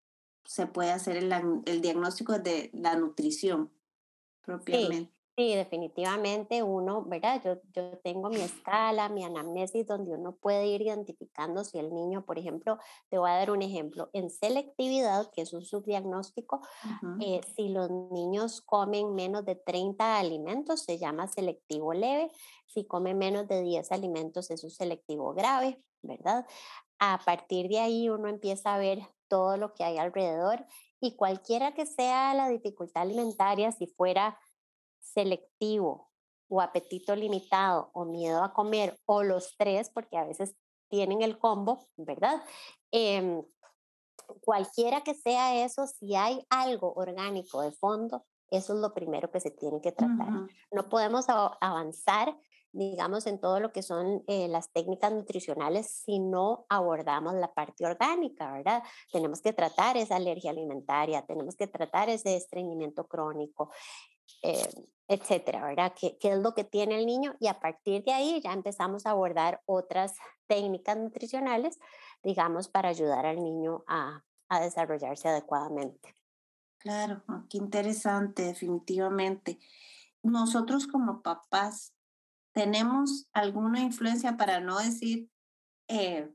se 0.43 0.65
puede 0.65 0.91
hacer 0.91 1.17
el, 1.17 1.31
el 1.65 1.81
diagnóstico 1.81 2.39
de 2.39 2.71
la 2.73 2.95
nutrición 2.95 3.71
propiamente. 4.47 5.13
Sí, 5.39 5.53
definitivamente 5.53 6.63
uno, 6.63 7.03
¿verdad? 7.05 7.39
Yo, 7.45 7.61
yo 7.71 7.99
tengo 7.99 8.31
mi 8.31 8.41
escala, 8.41 9.07
mi 9.07 9.23
anamnesis, 9.23 9.85
donde 9.85 10.13
uno 10.13 10.35
puede 10.35 10.65
ir 10.65 10.81
identificando 10.81 11.63
si 11.63 11.77
el 11.77 11.93
niño, 11.93 12.25
por 12.25 12.39
ejemplo, 12.39 12.79
te 13.09 13.19
voy 13.19 13.29
a 13.29 13.35
dar 13.35 13.51
un 13.51 13.61
ejemplo, 13.61 14.09
en 14.13 14.31
selectividad, 14.31 15.29
que 15.31 15.43
es 15.43 15.53
un 15.53 15.63
subdiagnóstico, 15.63 16.61
eh, 17.21 17.41
si 17.55 17.69
los 17.69 17.91
niños 17.91 18.61
comen 18.61 19.13
menos 19.13 19.45
de 19.45 19.53
30 19.53 20.17
alimentos, 20.17 20.81
se 20.81 20.97
llama 20.97 21.27
selectivo 21.27 21.93
leve, 21.93 22.31
si 22.65 22.87
comen 22.87 23.19
menos 23.19 23.47
de 23.47 23.61
10 23.61 23.91
alimentos, 23.91 24.49
es 24.49 24.63
un 24.63 24.71
selectivo 24.71 25.35
grave, 25.35 25.83
¿verdad? 26.01 26.47
A 26.97 27.19
partir 27.23 27.67
de 27.69 27.77
ahí 27.77 28.09
uno 28.09 28.27
empieza 28.27 28.73
a 28.73 28.79
ver 28.79 29.01
todo 29.27 29.57
lo 29.57 29.75
que 29.75 29.83
hay 29.83 29.99
alrededor 29.99 30.65
y 30.99 31.15
cualquiera 31.15 31.73
que 31.73 31.85
sea 31.85 32.33
la 32.33 32.49
dificultad 32.49 33.03
alimentaria, 33.03 33.71
si 33.71 33.87
fuera 33.87 34.39
selectivo 34.99 36.09
o 36.49 36.61
apetito 36.61 37.15
limitado 37.15 37.89
o 37.93 38.05
miedo 38.05 38.43
a 38.43 38.53
comer 38.53 38.97
o 39.05 39.23
los 39.23 39.55
tres, 39.57 39.89
porque 39.89 40.17
a 40.17 40.25
veces 40.25 40.55
tienen 40.89 41.21
el 41.21 41.37
combo, 41.37 41.87
¿verdad? 41.97 42.41
Em, 42.91 43.43
cualquiera 44.41 45.01
que 45.01 45.13
sea 45.13 45.63
eso, 45.63 45.87
si 45.87 46.15
hay 46.15 46.45
algo 46.49 46.93
orgánico 46.93 47.61
de 47.61 47.71
fondo, 47.71 48.25
eso 48.49 48.73
es 48.73 48.79
lo 48.79 48.93
primero 48.93 49.29
que 49.29 49.39
se 49.39 49.51
tiene 49.51 49.81
que 49.81 49.91
tratar. 49.91 50.29
No 50.71 50.87
podemos 50.89 51.25
avanzar, 51.27 52.37
digamos, 52.77 53.25
en 53.27 53.39
todo 53.39 53.59
lo 53.59 53.71
que 53.71 53.81
son 53.81 54.23
eh, 54.27 54.47
las 54.47 54.71
técnicas 54.71 55.11
nutricionales 55.11 55.89
si 55.89 56.19
no 56.19 56.65
abordamos 56.69 57.33
la 57.33 57.53
parte 57.53 57.85
orgánica, 57.85 58.51
¿verdad? 58.51 58.83
Tenemos 59.11 59.41
que 59.41 59.53
tratar 59.53 59.97
esa 59.97 60.15
alergia 60.15 60.51
alimentaria, 60.51 61.25
tenemos 61.25 61.55
que 61.55 61.67
tratar 61.67 62.09
ese 62.09 62.35
estreñimiento 62.35 63.07
crónico, 63.07 63.71
eh, 64.43 64.69
etcétera, 65.07 65.65
¿verdad? 65.65 65.93
¿Qué, 65.99 66.17
¿Qué, 66.19 66.33
es 66.33 66.39
lo 66.39 66.53
que 66.53 66.63
tiene 66.63 66.99
el 66.99 67.05
niño? 67.05 67.35
Y 67.39 67.47
a 67.47 67.59
partir 67.59 68.03
de 68.03 68.13
ahí 68.13 68.41
ya 68.41 68.53
empezamos 68.53 69.05
a 69.05 69.11
abordar 69.11 69.61
otras 69.65 70.13
técnicas 70.47 70.97
nutricionales, 70.97 71.79
digamos, 72.23 72.67
para 72.67 72.89
ayudar 72.89 73.25
al 73.25 73.43
niño 73.43 73.83
a, 73.87 74.23
a 74.49 74.59
desarrollarse 74.59 75.27
adecuadamente. 75.27 76.13
Claro, 76.77 77.23
ah, 77.27 77.43
qué 77.49 77.57
interesante, 77.57 78.43
definitivamente. 78.43 79.59
Nosotros 80.23 80.87
como 80.87 81.21
papás, 81.21 81.93
¿tenemos 82.57 83.29
alguna 83.33 83.81
influencia 83.81 84.35
para 84.35 84.59
no 84.59 84.79
decir 84.79 85.29
eh, 85.87 86.27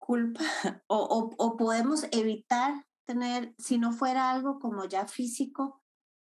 culpa 0.00 0.40
o, 0.88 1.30
o, 1.38 1.56
podemos 1.56 2.02
evitar 2.10 2.84
tener, 3.06 3.54
si 3.56 3.78
no 3.78 3.92
fuera 3.92 4.32
algo 4.32 4.58
como 4.58 4.86
ya 4.86 5.06
físico, 5.06 5.80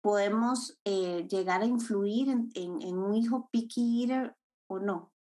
podemos 0.01 0.79
eh, 0.83 1.27
llegar 1.29 1.61
a 1.61 1.65
influir 1.65 2.29
en, 2.29 2.49
en, 2.55 2.97
un 2.97 3.13
hijo 3.13 3.49
picky 3.51 4.01
eater 4.01 4.35
o 4.67 4.79
no? 4.79 5.13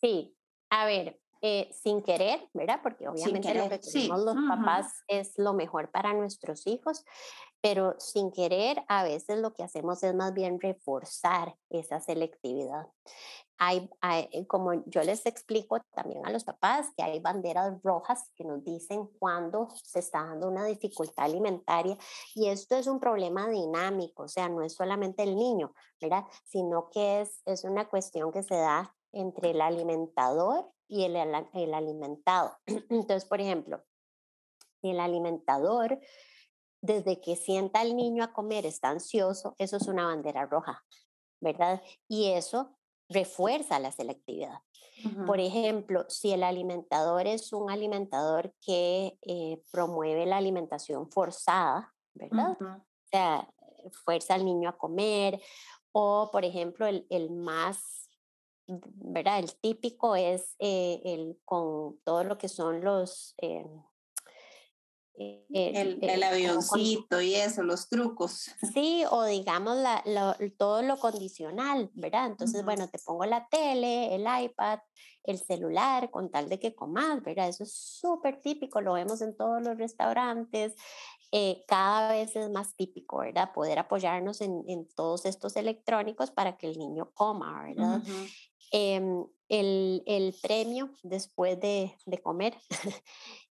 Sí, 0.00 0.34
a 0.70 0.86
ver, 0.86 1.20
eh, 1.42 1.68
sin 1.74 2.00
querer, 2.02 2.48
¿verdad? 2.54 2.80
Porque 2.82 3.06
obviamente 3.06 3.52
lo 3.52 3.68
que 3.68 3.80
queremos 3.80 4.24
los 4.24 4.36
papás 4.48 5.04
es 5.08 5.36
lo 5.36 5.52
mejor 5.52 5.90
para 5.90 6.14
nuestros 6.14 6.66
hijos, 6.66 7.04
pero 7.68 7.96
sin 7.98 8.30
querer 8.30 8.84
a 8.86 9.02
veces 9.02 9.38
lo 9.40 9.52
que 9.52 9.64
hacemos 9.64 10.00
es 10.04 10.14
más 10.14 10.32
bien 10.32 10.60
reforzar 10.60 11.56
esa 11.68 11.98
selectividad. 11.98 12.86
Hay, 13.58 13.90
eh, 14.30 14.46
como 14.46 14.84
yo 14.84 15.02
les 15.02 15.26
explico 15.26 15.80
también 15.92 16.24
a 16.24 16.30
los 16.30 16.44
papás, 16.44 16.92
que 16.96 17.02
hay 17.02 17.18
banderas 17.18 17.82
rojas 17.82 18.30
que 18.36 18.44
nos 18.44 18.62
dicen 18.62 19.08
cuando 19.18 19.66
se 19.82 19.98
está 19.98 20.22
dando 20.22 20.46
una 20.46 20.64
dificultad 20.64 21.24
alimentaria 21.24 21.98
y 22.36 22.46
esto 22.46 22.76
es 22.76 22.86
un 22.86 23.00
problema 23.00 23.48
dinámico, 23.48 24.22
o 24.22 24.28
sea, 24.28 24.48
no 24.48 24.62
es 24.62 24.74
solamente 24.74 25.24
el 25.24 25.34
niño, 25.34 25.74
¿verdad? 26.00 26.24
Sino 26.44 26.88
que 26.90 27.22
es, 27.22 27.42
es 27.46 27.64
una 27.64 27.88
cuestión 27.88 28.30
que 28.30 28.44
se 28.44 28.54
da 28.54 28.94
entre 29.10 29.50
el 29.50 29.60
alimentador 29.60 30.70
y 30.86 31.02
el, 31.02 31.16
el 31.16 31.74
alimentado. 31.74 32.58
Entonces, 32.66 33.24
por 33.24 33.40
ejemplo, 33.40 33.82
el 34.82 35.00
alimentador, 35.00 35.98
desde 36.86 37.20
que 37.20 37.36
sienta 37.36 37.80
al 37.80 37.96
niño 37.96 38.24
a 38.24 38.32
comer, 38.32 38.66
está 38.66 38.88
ansioso, 38.88 39.54
eso 39.58 39.76
es 39.76 39.88
una 39.88 40.06
bandera 40.06 40.46
roja, 40.46 40.84
¿verdad? 41.40 41.82
Y 42.08 42.30
eso 42.30 42.76
refuerza 43.08 43.78
la 43.78 43.92
selectividad. 43.92 44.60
Por 45.26 45.40
ejemplo, 45.40 46.06
si 46.08 46.32
el 46.32 46.42
alimentador 46.42 47.26
es 47.26 47.52
un 47.52 47.70
alimentador 47.70 48.54
que 48.64 49.18
eh, 49.20 49.62
promueve 49.70 50.24
la 50.24 50.38
alimentación 50.38 51.10
forzada, 51.10 51.94
¿verdad? 52.14 52.56
O 52.58 52.82
sea, 53.10 53.46
fuerza 54.04 54.34
al 54.34 54.46
niño 54.46 54.70
a 54.70 54.78
comer, 54.78 55.40
o 55.92 56.30
por 56.32 56.46
ejemplo, 56.46 56.86
el, 56.86 57.06
el 57.10 57.30
más 57.30 58.06
¿verdad? 58.66 59.38
El 59.38 59.54
típico 59.54 60.16
es 60.16 60.56
eh, 60.58 61.00
el 61.04 61.38
con 61.44 61.98
todo 62.04 62.24
lo 62.24 62.38
que 62.38 62.48
son 62.48 62.82
los... 62.82 63.34
Eh, 63.38 63.64
eh, 65.18 65.46
el, 65.50 65.98
el, 66.02 66.22
avioncito 66.22 67.20
y 67.20 67.34
eso, 67.34 67.62
los 67.62 67.88
trucos. 67.88 68.50
Sí, 68.74 69.04
o 69.10 69.24
digamos 69.24 69.76
la, 69.76 70.36
todo 70.58 70.82
lo 70.82 70.98
condicional, 70.98 71.90
¿verdad? 71.94 72.26
Entonces, 72.26 72.64
bueno, 72.64 72.88
te 72.88 72.98
pongo 72.98 73.24
la 73.24 73.48
tele, 73.48 74.14
el 74.14 74.26
iPad, 74.44 74.80
el 75.24 75.38
celular, 75.38 76.10
con 76.10 76.30
tal 76.30 76.48
de 76.48 76.58
que 76.58 76.74
comas, 76.74 77.22
¿verdad? 77.22 77.48
Eso 77.48 77.64
es 77.64 77.72
súper 77.72 78.40
típico, 78.40 78.80
lo 78.80 78.92
vemos 78.92 79.22
en 79.22 79.36
todos 79.36 79.62
los 79.62 79.78
restaurantes, 79.78 80.74
cada 81.66 82.12
vez 82.12 82.34
es 82.36 82.50
más 82.50 82.74
típico, 82.76 83.18
¿verdad? 83.18 83.52
Poder 83.52 83.78
apoyarnos 83.78 84.40
en, 84.40 84.64
en, 84.68 84.88
todos 84.94 85.26
estos 85.26 85.56
electrónicos 85.56 86.30
para 86.30 86.56
que 86.56 86.68
el 86.68 86.78
niño 86.78 87.10
coma, 87.14 87.64
¿verdad? 87.64 88.02
Em, 88.72 89.24
el, 89.48 90.02
el, 90.06 90.34
premio 90.42 90.90
después 91.02 91.60
de, 91.60 91.96
de 92.04 92.18
comer, 92.18 92.56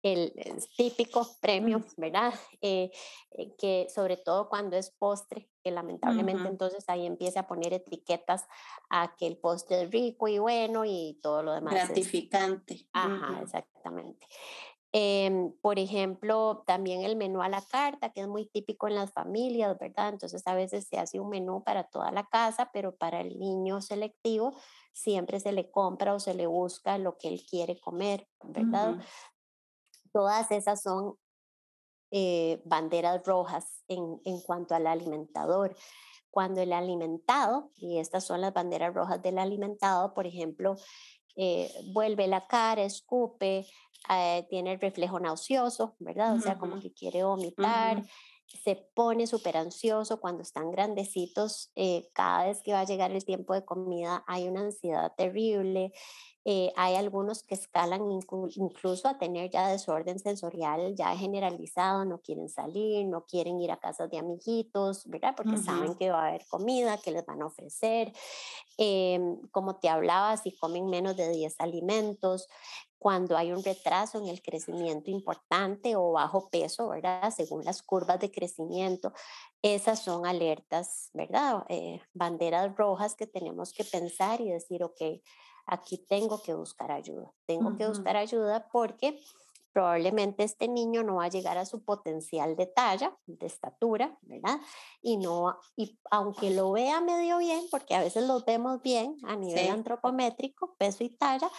el, 0.01 0.33
típico 0.77 1.27
premio, 1.41 1.83
¿verdad? 1.97 2.33
Eh, 2.61 2.91
eh, 3.31 3.55
que 3.57 3.87
sobre 3.93 4.17
todo 4.17 4.49
cuando 4.49 4.77
es 4.77 4.91
postre, 4.91 5.49
que 5.63 5.71
lamentablemente 5.71 6.47
entonces 6.47 6.85
ahí 6.87 7.05
empieza 7.05 7.41
a 7.41 7.47
poner 7.47 7.73
etiquetas 7.73 8.47
a 8.89 9.15
que 9.17 9.27
el 9.27 9.37
postre 9.37 9.83
es 9.83 9.91
rico 9.91 10.27
y 10.27 10.39
bueno 10.39 10.85
y 10.85 11.19
todo 11.21 11.43
lo 11.43 11.53
demás. 11.53 11.73
Gratificante. 11.73 12.87
Ajá, 12.93 13.41
exactamente. 13.41 14.25
Em, 14.91 15.53
por 15.61 15.77
ejemplo, 15.77 16.63
también 16.65 17.03
el 17.03 17.15
menú 17.15 17.43
a 17.43 17.49
la 17.49 17.61
carta, 17.61 18.11
que 18.11 18.21
es 18.21 18.27
muy 18.27 18.47
típico 18.47 18.87
en 18.87 18.95
las 18.95 19.11
familias, 19.11 19.77
¿verdad? 19.77 20.09
Entonces 20.09 20.41
a 20.47 20.55
veces 20.55 20.87
se 20.87 20.97
hace 20.97 21.19
un 21.19 21.29
menú 21.29 21.63
para 21.63 21.83
toda 21.83 22.11
la 22.11 22.25
casa, 22.25 22.71
pero 22.73 22.95
para 22.95 23.21
el 23.21 23.37
niño 23.37 23.81
selectivo 23.81 24.55
siempre 24.91 25.39
se 25.39 25.51
le 25.51 25.69
compra 25.69 26.15
o 26.15 26.19
se 26.19 26.33
le 26.33 26.47
busca 26.47 26.97
lo 26.97 27.17
que 27.17 27.27
él 27.27 27.43
quiere 27.47 27.79
comer, 27.79 28.27
¿verdad? 28.43 28.99
Todas 30.11 30.51
esas 30.51 30.81
son 30.81 31.15
eh, 32.11 32.61
banderas 32.65 33.23
rojas 33.23 33.83
en, 33.87 34.19
en 34.25 34.41
cuanto 34.41 34.75
al 34.75 34.87
alimentador. 34.87 35.75
Cuando 36.31 36.61
el 36.61 36.73
alimentado, 36.73 37.71
y 37.75 37.97
estas 37.97 38.25
son 38.25 38.41
las 38.41 38.53
banderas 38.53 38.93
rojas 38.93 39.21
del 39.21 39.39
alimentado, 39.39 40.13
por 40.13 40.27
ejemplo, 40.27 40.75
eh, 41.35 41.71
vuelve 41.93 42.27
la 42.27 42.47
cara, 42.47 42.83
escupe, 42.83 43.65
eh, 44.09 44.47
tiene 44.49 44.73
el 44.73 44.79
reflejo 44.79 45.19
nauseoso, 45.19 45.95
¿verdad? 45.99 46.35
O 46.35 46.39
sea, 46.39 46.57
como 46.57 46.79
que 46.79 46.93
quiere 46.93 47.23
vomitar, 47.23 48.03
se 48.57 48.75
pone 48.95 49.27
súper 49.27 49.57
ansioso 49.57 50.19
cuando 50.19 50.41
están 50.41 50.71
grandecitos, 50.71 51.71
eh, 51.75 52.09
cada 52.13 52.45
vez 52.45 52.61
que 52.63 52.73
va 52.73 52.81
a 52.81 52.85
llegar 52.85 53.11
el 53.11 53.23
tiempo 53.23 53.53
de 53.53 53.65
comida 53.65 54.23
hay 54.27 54.47
una 54.47 54.61
ansiedad 54.61 55.13
terrible, 55.15 55.93
eh, 56.45 56.71
hay 56.77 56.95
algunos 56.95 57.43
que 57.43 57.53
escalan 57.53 58.01
incluso 58.55 59.07
a 59.07 59.17
tener 59.17 59.51
ya 59.51 59.67
desorden 59.67 60.19
sensorial 60.19 60.95
ya 60.95 61.15
generalizado, 61.15 62.05
no 62.05 62.21
quieren 62.21 62.49
salir, 62.49 63.05
no 63.05 63.25
quieren 63.25 63.59
ir 63.59 63.71
a 63.71 63.77
casas 63.77 64.09
de 64.09 64.17
amiguitos, 64.17 65.05
¿verdad? 65.07 65.35
Porque 65.35 65.57
saben 65.57 65.95
que 65.95 66.09
va 66.09 66.23
a 66.23 66.27
haber 66.29 66.47
comida, 66.47 66.97
que 66.97 67.11
les 67.11 67.25
van 67.25 67.41
a 67.41 67.47
ofrecer. 67.47 68.13
Em, 68.77 69.37
como 69.51 69.75
te 69.75 69.89
hablaba, 69.89 70.37
si 70.37 70.55
comen 70.55 70.87
menos 70.87 71.17
de 71.17 71.29
10 71.29 71.55
alimentos, 71.59 72.47
cuando 72.99 73.37
hay 73.37 73.53
un 73.53 73.63
retraso 73.63 74.19
en 74.19 74.27
el 74.27 74.41
crecimiento 74.41 75.09
importante 75.09 75.95
o 75.95 76.11
bajo 76.11 76.49
peso, 76.49 76.89
¿verdad? 76.89 77.33
Según 77.35 77.63
las 77.63 77.81
curvas 77.81 78.19
de 78.19 78.29
crecimiento, 78.29 79.13
esas 79.61 80.03
son 80.03 80.25
alertas, 80.25 81.09
¿verdad? 81.13 81.65
Eh, 81.69 82.01
banderas 82.13 82.75
rojas 82.75 83.15
que 83.15 83.25
tenemos 83.25 83.71
que 83.71 83.85
pensar 83.85 84.41
y 84.41 84.49
decir, 84.49 84.83
ok, 84.83 85.01
aquí 85.65 85.97
tengo 85.97 86.41
que 86.41 86.53
buscar 86.53 86.91
ayuda. 86.91 87.31
Tengo 87.45 87.77
que 87.77 87.87
buscar 87.87 88.17
ayuda 88.17 88.67
porque 88.71 89.19
probablemente 89.71 90.43
este 90.43 90.67
niño 90.67 91.03
no 91.03 91.15
va 91.15 91.25
a 91.25 91.29
llegar 91.29 91.57
a 91.57 91.65
su 91.65 91.83
potencial 91.83 92.55
de 92.55 92.65
talla, 92.65 93.15
de 93.27 93.45
estatura, 93.45 94.17
¿verdad? 94.23 94.59
Y 95.01 95.17
no, 95.17 95.57
y 95.75 95.97
aunque 96.11 96.49
lo 96.49 96.71
vea 96.71 97.01
medio 97.01 97.37
bien, 97.37 97.65
porque 97.69 97.95
a 97.95 98.01
veces 98.01 98.25
lo 98.27 98.43
vemos 98.43 98.81
bien 98.81 99.17
a 99.23 99.35
nivel 99.35 99.69
antropométrico, 99.69 100.75
peso 100.77 101.03
y 101.03 101.09
talla, 101.09 101.49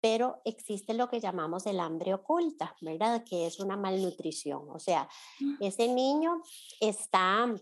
pero 0.00 0.40
existe 0.44 0.94
lo 0.94 1.08
que 1.08 1.20
llamamos 1.20 1.66
el 1.66 1.80
hambre 1.80 2.14
oculta, 2.14 2.76
¿verdad? 2.80 3.24
Que 3.24 3.46
es 3.46 3.60
una 3.60 3.76
malnutrición. 3.76 4.68
O 4.70 4.78
sea, 4.78 5.08
mm. 5.40 5.56
ese 5.60 5.88
niño 5.88 6.42
está 6.80 7.52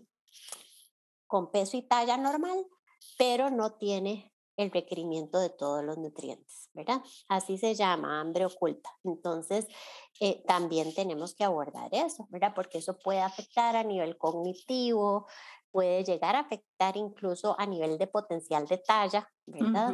con 1.25 1.51
peso 1.51 1.77
y 1.77 1.81
talla 1.81 2.17
normal, 2.17 2.65
pero 3.17 3.49
no 3.49 3.73
tiene 3.73 4.33
el 4.57 4.71
requerimiento 4.71 5.39
de 5.39 5.49
todos 5.49 5.83
los 5.83 5.97
nutrientes, 5.97 6.69
¿verdad? 6.73 7.01
Así 7.29 7.57
se 7.57 7.75
llama 7.75 8.19
hambre 8.19 8.45
oculta. 8.45 8.89
Entonces, 9.03 9.67
eh, 10.19 10.43
también 10.47 10.93
tenemos 10.95 11.35
que 11.35 11.43
abordar 11.43 11.89
eso, 11.93 12.27
¿verdad? 12.29 12.53
Porque 12.55 12.79
eso 12.79 12.97
puede 12.97 13.21
afectar 13.21 13.75
a 13.75 13.83
nivel 13.83 14.17
cognitivo, 14.17 15.27
puede 15.71 16.03
llegar 16.03 16.35
a 16.35 16.39
afectar 16.39 16.97
incluso 16.97 17.55
a 17.59 17.67
nivel 17.67 17.99
de 17.99 18.07
potencial 18.07 18.65
de 18.67 18.79
talla, 18.79 19.31
¿verdad? 19.45 19.93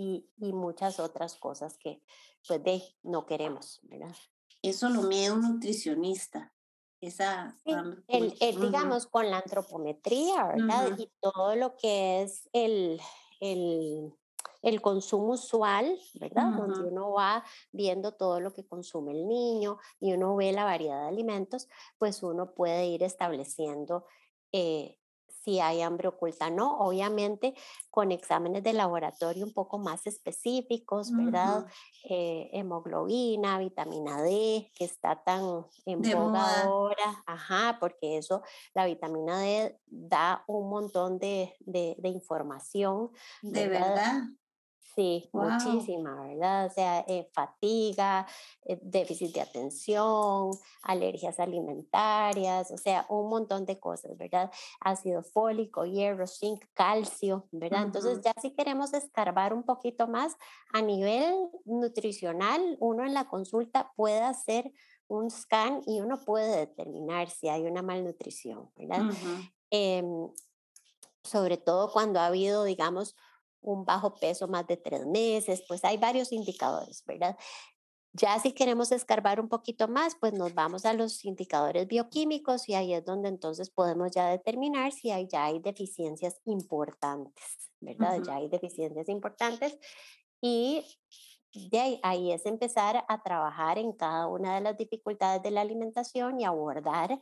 Y, 0.00 0.52
muchas 0.52 0.98
otras 0.98 1.36
cosas 1.36 1.76
que 1.76 2.02
pues 2.46 2.62
de 2.62 2.82
no 3.02 3.26
queremos, 3.26 3.80
¿verdad? 3.82 4.14
Eso 4.62 4.88
lo 4.88 5.02
mide 5.02 5.30
un 5.30 5.42
nutricionista. 5.42 6.54
Esa, 7.00 7.56
el, 7.64 8.34
digamos, 8.60 9.06
con 9.06 9.30
la 9.30 9.38
antropometría, 9.38 10.44
¿verdad? 10.44 10.98
Y 10.98 11.10
todo 11.18 11.56
lo 11.56 11.74
que 11.76 12.22
es 12.22 12.46
el, 12.52 13.00
el, 13.40 14.12
el 14.60 14.82
consumo 14.82 15.32
usual, 15.32 15.98
¿verdad? 16.14 16.52
Donde 16.58 16.80
uno 16.80 17.12
va 17.12 17.42
viendo 17.72 18.12
todo 18.12 18.40
lo 18.40 18.52
que 18.52 18.66
consume 18.66 19.12
el 19.12 19.26
niño 19.26 19.78
y 19.98 20.12
uno 20.12 20.36
ve 20.36 20.52
la 20.52 20.64
variedad 20.64 21.02
de 21.02 21.08
alimentos, 21.08 21.68
pues 21.96 22.22
uno 22.22 22.52
puede 22.52 22.86
ir 22.86 23.02
estableciendo 23.02 24.04
eh, 24.52 24.99
si 25.42 25.60
hay 25.60 25.82
hambre 25.82 26.08
oculta 26.08 26.50
no. 26.50 26.78
Obviamente 26.78 27.54
con 27.90 28.12
exámenes 28.12 28.62
de 28.62 28.72
laboratorio 28.72 29.44
un 29.44 29.52
poco 29.52 29.78
más 29.78 30.06
específicos, 30.06 31.14
¿verdad? 31.14 31.66
Eh, 32.08 32.50
hemoglobina, 32.52 33.58
vitamina 33.58 34.22
D, 34.22 34.70
que 34.74 34.84
está 34.84 35.22
tan 35.22 35.66
en 35.84 36.08
boga 36.08 36.62
ahora, 36.62 37.22
ajá, 37.26 37.76
porque 37.80 38.18
eso, 38.18 38.42
la 38.74 38.86
vitamina 38.86 39.40
D 39.40 39.78
da 39.86 40.44
un 40.46 40.70
montón 40.70 41.18
de, 41.18 41.54
de, 41.60 41.96
de 41.98 42.08
información. 42.08 43.10
De 43.42 43.68
verdad. 43.68 44.22
Sí, 45.00 45.30
muchísima, 45.32 46.26
¿verdad? 46.26 46.66
O 46.66 46.70
sea, 46.70 47.00
eh, 47.08 47.26
fatiga, 47.32 48.26
eh, 48.66 48.78
déficit 48.82 49.32
de 49.32 49.40
atención, 49.40 50.50
alergias 50.82 51.40
alimentarias, 51.40 52.70
o 52.70 52.76
sea, 52.76 53.06
un 53.08 53.30
montón 53.30 53.64
de 53.64 53.80
cosas, 53.80 54.18
¿verdad? 54.18 54.50
Ácido 54.78 55.22
fólico, 55.22 55.86
hierro, 55.86 56.26
zinc, 56.26 56.66
calcio, 56.74 57.48
¿verdad? 57.50 57.84
Entonces, 57.84 58.20
ya 58.22 58.34
si 58.42 58.50
queremos 58.50 58.92
escarbar 58.92 59.54
un 59.54 59.62
poquito 59.62 60.06
más 60.06 60.36
a 60.70 60.82
nivel 60.82 61.34
nutricional, 61.64 62.76
uno 62.78 63.06
en 63.06 63.14
la 63.14 63.26
consulta 63.26 63.92
puede 63.96 64.20
hacer 64.20 64.70
un 65.08 65.30
scan 65.30 65.80
y 65.86 66.00
uno 66.00 66.20
puede 66.26 66.58
determinar 66.58 67.30
si 67.30 67.48
hay 67.48 67.62
una 67.62 67.80
malnutrición, 67.80 68.70
¿verdad? 68.76 69.10
Em, 69.70 70.28
sobre 71.22 71.56
todo 71.56 71.90
cuando 71.90 72.20
ha 72.20 72.26
habido, 72.26 72.64
digamos, 72.64 73.16
un 73.62 73.84
bajo 73.84 74.14
peso 74.14 74.48
más 74.48 74.66
de 74.66 74.76
tres 74.76 75.06
meses, 75.06 75.62
pues 75.68 75.84
hay 75.84 75.96
varios 75.96 76.32
indicadores, 76.32 77.02
¿verdad? 77.06 77.36
Ya 78.12 78.38
si 78.40 78.52
queremos 78.52 78.90
escarbar 78.90 79.40
un 79.40 79.48
poquito 79.48 79.86
más, 79.86 80.16
pues 80.18 80.32
nos 80.32 80.52
vamos 80.54 80.84
a 80.84 80.92
los 80.92 81.24
indicadores 81.24 81.86
bioquímicos 81.86 82.68
y 82.68 82.74
ahí 82.74 82.92
es 82.92 83.04
donde 83.04 83.28
entonces 83.28 83.70
podemos 83.70 84.10
ya 84.10 84.28
determinar 84.28 84.90
si 84.92 85.12
hay, 85.12 85.28
ya 85.28 85.44
hay 85.44 85.60
deficiencias 85.60 86.40
importantes, 86.44 87.70
¿verdad? 87.80 88.20
Ya 88.26 88.36
hay 88.36 88.48
deficiencias 88.48 89.08
importantes 89.08 89.78
y 90.40 90.84
de 91.52 91.80
ahí, 91.80 92.00
ahí, 92.02 92.32
es 92.32 92.46
empezar 92.46 93.04
a 93.08 93.22
trabajar 93.22 93.78
en 93.78 93.92
cada 93.92 94.26
una 94.26 94.54
de 94.54 94.60
las 94.60 94.76
dificultades 94.76 95.42
de 95.42 95.50
la 95.50 95.60
alimentación 95.60 96.40
y 96.40 96.44
abordar 96.44 97.18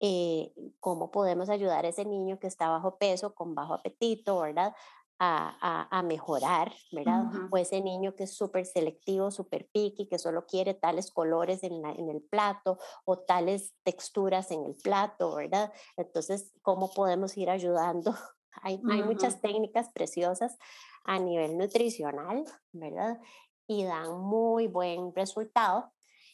eh, 0.00 0.52
cómo 0.80 1.10
podemos 1.10 1.48
ayudar 1.48 1.86
a 1.86 1.88
ese 1.88 2.04
niño 2.04 2.38
que 2.38 2.46
está 2.46 2.68
bajo 2.68 2.98
peso, 2.98 3.34
con 3.34 3.54
bajo 3.54 3.74
apetito, 3.74 4.40
¿verdad? 4.40 4.74
A, 5.18 6.02
mejorar, 6.04 6.72
¿verdad? 6.92 7.24
O 7.50 7.56
ese 7.56 7.80
niño 7.80 8.14
que 8.14 8.24
es 8.24 8.36
súper 8.36 8.66
selectivo, 8.66 9.30
súper 9.30 9.68
picky, 9.72 10.06
que 10.06 10.18
solo 10.18 10.46
quiere 10.46 10.74
tales 10.74 11.10
colores 11.10 11.62
en, 11.62 11.84
en, 11.84 12.08
el 12.10 12.22
plato 12.22 12.78
o 13.04 13.18
tales 13.18 13.74
texturas 13.82 14.50
en 14.50 14.64
el 14.64 14.74
plato, 14.74 15.34
¿verdad? 15.34 15.72
Entonces, 15.96 16.52
¿cómo 16.62 16.90
podemos 16.92 17.36
ir 17.36 17.50
ayudando? 17.50 18.14
Hay, 18.62 18.80
hay 18.90 19.02
muchas 19.02 19.42
técnicas 19.42 19.90
preciosas 19.90 20.56
a 21.04 21.18
nivel 21.18 21.58
nutricional, 21.58 22.42
¿verdad? 22.72 23.20
Y 23.66 23.84
dan 23.84 24.18
muy 24.18 24.66
buen 24.66 25.14
resultado. 25.14 25.92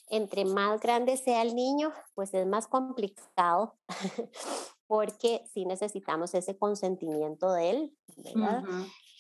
Entre 0.09 0.45
más 0.45 0.81
grande 0.81 1.17
sea 1.17 1.43
el 1.43 1.57
niño, 1.57 1.93
pues 2.15 2.33
es 2.33 2.47
más 2.47 2.69
complicado 2.69 3.77
porque 4.93 5.43
sí 5.51 5.65
necesitamos 5.65 6.35
ese 6.35 6.59
consentimiento 6.59 7.51
de 7.51 7.71
él, 7.71 7.97
¿verdad? 8.19 8.63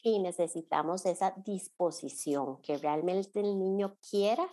Y 0.02 0.18
necesitamos 0.18 1.06
esa 1.06 1.32
disposición, 1.46 2.60
que 2.60 2.76
realmente 2.76 3.40
el 3.40 3.58
niño 3.58 3.96
quiera. 4.10 4.46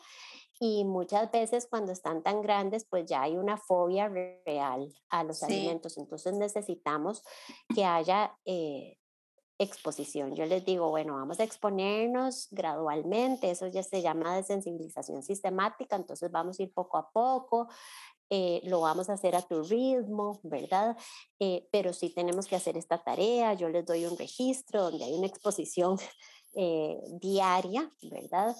Y 0.62 0.86
muchas 0.86 1.30
veces 1.30 1.68
cuando 1.70 1.92
están 1.92 2.24
tan 2.24 2.42
grandes, 2.42 2.86
pues 2.86 3.06
ya 3.06 3.24
hay 3.24 3.36
una 3.36 3.58
fobia 3.58 4.08
real 4.08 4.94
a 5.10 5.26
los 5.26 5.44
alimentos. 5.44 5.98
Entonces 5.98 6.36
necesitamos 6.36 7.22
que 7.76 7.84
haya 7.84 8.34
eh, 8.46 8.98
exposición. 9.58 10.36
Yo 10.36 10.46
les 10.46 10.64
digo, 10.64 10.90
bueno, 10.90 11.16
vamos 11.16 11.42
a 11.42 11.44
exponernos 11.44 12.48
gradualmente, 12.50 13.52
eso 13.52 13.68
ya 13.68 13.84
se 13.84 14.02
llama 14.02 14.38
desensibilización 14.38 15.22
sistemática, 15.22 15.98
entonces 15.98 16.32
vamos 16.32 16.58
a 16.58 16.64
ir 16.64 16.74
poco 16.74 16.98
a 16.98 17.12
poco, 17.12 17.68
eh, 18.30 18.62
lo 18.66 18.82
vamos 18.82 19.10
a 19.10 19.14
hacer 19.14 19.36
a 19.36 19.42
tu 19.42 19.64
ritmo, 19.64 20.40
¿verdad? 20.44 20.96
Eh, 21.40 21.68
pero 21.72 21.94
sí 21.94 22.10
tenemos 22.10 22.46
que 22.46 22.56
hacer 22.56 22.78
esta 22.78 23.02
tarea, 23.04 23.54
yo 23.54 23.70
les 23.70 23.86
doy 23.86 24.06
un 24.06 24.18
registro 24.18 24.84
donde 24.84 25.06
hay 25.06 25.14
una 25.14 25.26
exposición 25.26 25.98
eh, 26.54 27.00
diaria, 27.20 27.92
¿verdad? 28.04 28.56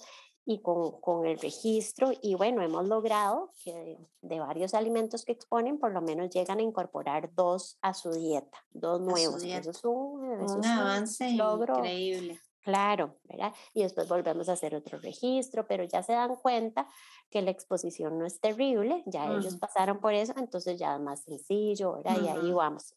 Y 0.46 0.62
con, 0.64 1.00
con, 1.02 1.28
el 1.28 1.38
registro, 1.38 2.12
y 2.24 2.34
bueno, 2.34 2.64
hemos 2.64 2.88
logrado 2.88 3.52
que 3.64 4.00
de, 4.22 4.40
varios 4.40 4.74
alimentos 4.74 5.24
que 5.24 5.34
exponen, 5.34 5.78
por 5.78 5.92
lo 5.92 6.02
menos 6.02 6.32
llegan 6.32 6.58
a 6.58 6.64
incorporar 6.64 7.32
dos 7.36 7.78
a 7.82 7.94
su 7.94 8.12
dieta, 8.12 8.66
dos 8.72 9.00
nuevos. 9.02 9.44
Eso 9.44 9.70
es 9.70 9.84
un, 9.84 10.66
avance 10.66 11.30
increíble. 11.30 12.42
Claro, 12.62 13.16
¿verdad? 13.24 13.54
Y 13.74 13.84
después 13.84 14.10
volvemos 14.10 14.50
a 14.50 14.54
hacer 14.54 14.76
otro 14.76 15.00
registro, 15.00 15.66
pero 15.66 15.84
ya 15.86 16.04
se 16.04 16.14
dan 16.14 16.36
cuenta 16.36 16.88
que 17.30 17.42
la 17.42 17.52
exposición 17.52 18.18
no 18.18 18.26
es 18.26 18.42
terrible, 18.42 19.02
ya 19.06 19.32
ellos 19.32 19.56
pasaron 19.56 20.00
por 20.00 20.14
eso, 20.14 20.34
entonces 20.38 20.78
ya 20.78 20.96
es 20.96 21.02
más 21.02 21.24
sencillo, 21.24 21.94
¿verdad? 21.94 22.22
Y 22.22 22.28
ahí 22.28 22.52
vamos, 22.52 22.96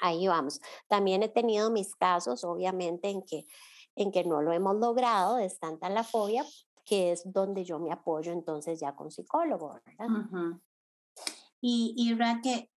ahí 0.00 0.26
vamos. 0.26 0.60
También 0.88 1.22
he 1.22 1.28
tenido 1.28 1.70
mis 1.70 1.94
casos, 1.94 2.42
obviamente, 2.42 3.10
en 3.10 3.22
que, 3.22 3.46
en 3.94 4.10
que 4.10 4.24
no 4.24 4.42
lo 4.42 4.52
hemos 4.52 4.76
logrado, 4.76 5.38
es 5.38 5.60
tanta 5.60 5.88
la 5.88 6.02
fobia, 6.02 6.44
que 6.84 7.12
es 7.12 7.22
donde 7.24 7.64
yo 7.64 7.78
me 7.78 7.92
apoyo 7.92 8.32
entonces 8.32 8.80
ya 8.80 8.96
con 8.96 9.12
psicólogo, 9.12 9.78
¿verdad? 9.86 10.08
Y, 11.60 11.94
y 11.96 12.14
Raquel, 12.14 12.68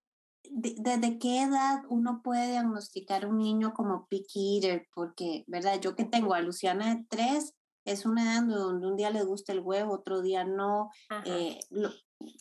¿desde 0.54 1.18
qué 1.18 1.42
edad 1.42 1.84
uno 1.89 2.22
puede 2.24 2.52
diagnosticar 2.52 3.26
un 3.26 3.39
niño 3.39 3.74
como 3.74 4.08
picky 4.08 4.58
eater? 4.58 4.88
Porque, 4.94 5.44
¿verdad? 5.48 5.80
Yo 5.82 5.96
que 5.96 6.06
tengo 6.06 6.34
a 6.34 6.42
Luciana 6.42 6.96
de 6.96 7.06
tres, 7.10 7.56
es 7.86 8.06
una 8.06 8.24
edad 8.24 8.44
donde 8.44 8.88
un 8.88 8.96
día 8.96 9.10
le 9.10 9.24
gusta 9.24 9.52
el 9.52 9.60
huevo, 9.60 9.94
otro 9.94 10.22
día 10.22 10.44
no, 10.44 10.89
eh, 11.26 11.60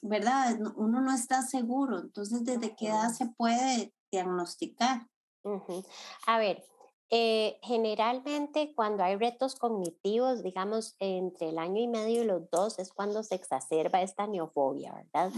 ¿verdad? 0.03 0.59
Uno 0.77 1.01
no 1.01 1.13
está 1.13 1.43
seguro. 1.43 1.99
Entonces, 2.01 2.45
¿desde 2.45 2.77
qué 2.77 2.89
edad 2.89 3.11
se 3.11 3.27
puede 3.27 3.93
diagnosticar? 4.13 5.09
A 6.27 6.39
ver, 6.39 6.63
eh, 7.11 7.59
generalmente 7.63 8.73
cuando 8.75 9.03
hay 9.03 9.17
retos 9.17 9.57
cognitivos, 9.57 10.43
digamos, 10.43 10.97
entre 11.01 11.49
el 11.49 11.59
año 11.59 11.83
y 11.83 11.89
medio 11.89 12.23
y 12.23 12.27
los 12.27 12.49
dos, 12.51 12.79
es 12.79 12.93
cuando 12.93 13.23
se 13.23 13.35
exacerba 13.35 14.03
esta 14.03 14.27
neofobia, 14.27 14.95
¿verdad? 14.95 15.33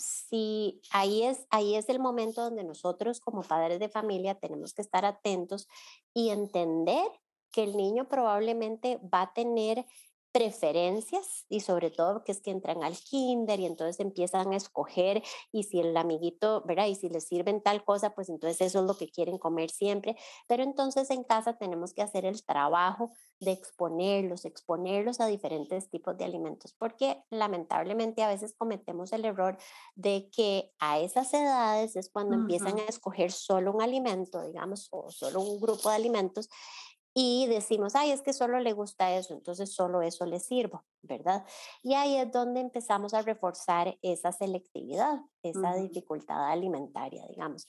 Si 0.00 0.80
ahí 0.90 1.22
es, 1.22 1.46
ahí 1.50 1.74
es 1.74 1.88
el 1.88 2.00
momento 2.00 2.42
donde 2.42 2.64
nosotros 2.64 3.20
como 3.20 3.42
padres 3.42 3.78
de 3.78 3.88
familia 3.88 4.34
tenemos 4.34 4.74
que 4.74 4.82
estar 4.82 5.04
atentos 5.04 5.68
y 6.14 6.30
entender 6.30 7.06
que 7.52 7.64
el 7.64 7.76
niño 7.76 8.08
probablemente 8.08 8.98
va 9.12 9.22
a 9.22 9.32
tener 9.32 9.84
preferencias 10.32 11.44
y 11.48 11.60
sobre 11.60 11.90
todo 11.90 12.24
que 12.24 12.32
es 12.32 12.40
que 12.40 12.50
entran 12.50 12.84
al 12.84 12.96
kinder 12.96 13.60
y 13.60 13.66
entonces 13.66 14.00
empiezan 14.00 14.52
a 14.52 14.56
escoger 14.56 15.22
y 15.52 15.64
si 15.64 15.80
el 15.80 15.96
amiguito, 15.96 16.62
¿verdad? 16.66 16.86
Y 16.86 16.94
si 16.94 17.08
les 17.08 17.26
sirven 17.26 17.62
tal 17.62 17.84
cosa, 17.84 18.14
pues 18.14 18.28
entonces 18.28 18.60
eso 18.60 18.80
es 18.80 18.84
lo 18.86 18.96
que 18.96 19.10
quieren 19.10 19.38
comer 19.38 19.70
siempre. 19.70 20.16
Pero 20.46 20.62
entonces 20.62 21.10
en 21.10 21.24
casa 21.24 21.58
tenemos 21.58 21.94
que 21.94 22.02
hacer 22.02 22.24
el 22.24 22.44
trabajo 22.44 23.10
de 23.40 23.52
exponerlos, 23.52 24.44
exponerlos 24.44 25.20
a 25.20 25.26
diferentes 25.26 25.88
tipos 25.88 26.16
de 26.18 26.24
alimentos, 26.24 26.74
porque 26.74 27.24
lamentablemente 27.30 28.22
a 28.22 28.28
veces 28.28 28.54
cometemos 28.54 29.12
el 29.12 29.24
error 29.24 29.56
de 29.94 30.28
que 30.30 30.72
a 30.78 31.00
esas 31.00 31.32
edades 31.32 31.96
es 31.96 32.10
cuando 32.10 32.34
empiezan 32.34 32.78
a 32.78 32.82
escoger 32.82 33.32
solo 33.32 33.72
un 33.72 33.82
alimento, 33.82 34.42
digamos, 34.42 34.88
o 34.90 35.10
solo 35.10 35.40
un 35.40 35.58
grupo 35.58 35.88
de 35.88 35.96
alimentos 35.96 36.50
y 37.14 37.46
decimos, 37.46 37.96
ay, 37.96 38.12
es 38.12 38.22
que 38.22 38.32
solo 38.32 38.60
le 38.60 38.72
gusta 38.72 39.14
eso, 39.16 39.34
entonces 39.34 39.72
solo 39.74 40.02
eso 40.02 40.26
le 40.26 40.38
sirvo, 40.40 40.84
¿verdad? 41.02 41.44
Y 41.82 41.94
ahí 41.94 42.16
es 42.16 42.30
donde 42.30 42.60
empezamos 42.60 43.14
a 43.14 43.22
reforzar 43.22 43.98
esa 44.02 44.32
selectividad, 44.32 45.20
esa 45.42 45.74
dificultad 45.74 46.48
alimentaria, 46.50 47.26
digamos. 47.28 47.66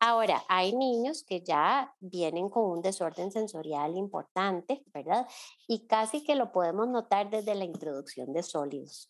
Ahora, 0.00 0.42
hay 0.48 0.74
niños 0.74 1.24
que 1.24 1.42
ya 1.42 1.94
vienen 2.00 2.48
con 2.48 2.64
un 2.64 2.80
desorden 2.80 3.30
sensorial 3.32 3.96
importante, 3.96 4.82
¿verdad? 4.94 5.28
Y 5.68 5.86
casi 5.86 6.24
que 6.24 6.34
lo 6.36 6.52
podemos 6.52 6.88
notar 6.88 7.28
desde 7.28 7.54
la 7.54 7.64
introducción 7.64 8.32
de 8.32 8.42
sólidos. 8.42 9.09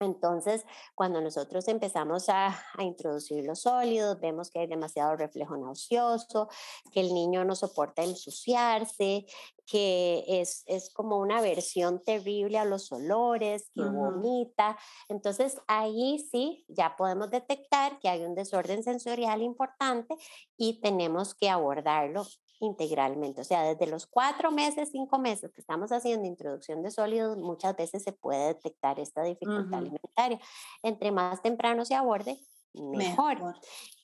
Entonces, 0.00 0.64
cuando 0.94 1.20
nosotros 1.20 1.66
empezamos 1.68 2.28
a, 2.28 2.56
introducir 2.78 3.44
los 3.44 3.62
sólidos, 3.62 4.20
vemos 4.20 4.50
que 4.50 4.60
hay 4.60 4.66
demasiado 4.66 5.16
reflejo 5.16 5.56
nauseoso, 5.56 6.48
que 6.92 7.00
el 7.00 7.12
niño 7.12 7.44
no 7.44 7.56
soporta 7.56 8.04
ensuciarse, 8.04 9.26
que 9.66 10.24
es, 10.28 10.64
como 10.94 11.18
una 11.18 11.40
versión 11.40 12.02
terrible 12.02 12.58
a 12.58 12.64
los 12.64 12.92
olores, 12.92 13.70
que 13.74 13.82
vomita. 13.82 14.78
Entonces, 15.08 15.60
ahí 15.66 16.26
sí, 16.30 16.64
ya 16.68 16.94
podemos 16.96 17.30
detectar 17.30 17.98
que 17.98 18.08
hay 18.08 18.22
un 18.24 18.34
desorden 18.34 18.82
sensorial 18.82 19.42
importante 19.42 20.16
y 20.56 20.80
tenemos 20.80 21.34
que 21.34 21.50
abordarlo 21.50 22.24
integralmente. 22.60 23.40
O 23.40 23.44
sea, 23.44 23.62
desde 23.62 23.86
los 23.86 24.06
cuatro 24.06 24.50
meses, 24.50 24.90
cinco 24.90 25.18
meses 25.18 25.52
que 25.52 25.60
estamos 25.60 25.92
haciendo 25.92 26.26
introducción 26.26 26.82
de 26.82 26.90
sólidos, 26.90 27.38
muchas 27.38 27.76
veces 27.76 28.02
se 28.02 28.12
puede 28.12 28.48
detectar 28.48 28.98
esta 28.98 29.22
dificultad 29.22 29.78
alimentaria. 29.78 30.40
Entre 30.82 31.12
más 31.12 31.40
temprano 31.42 31.84
se 31.84 31.94
aborde, 31.94 32.38
mejor. 32.74 33.38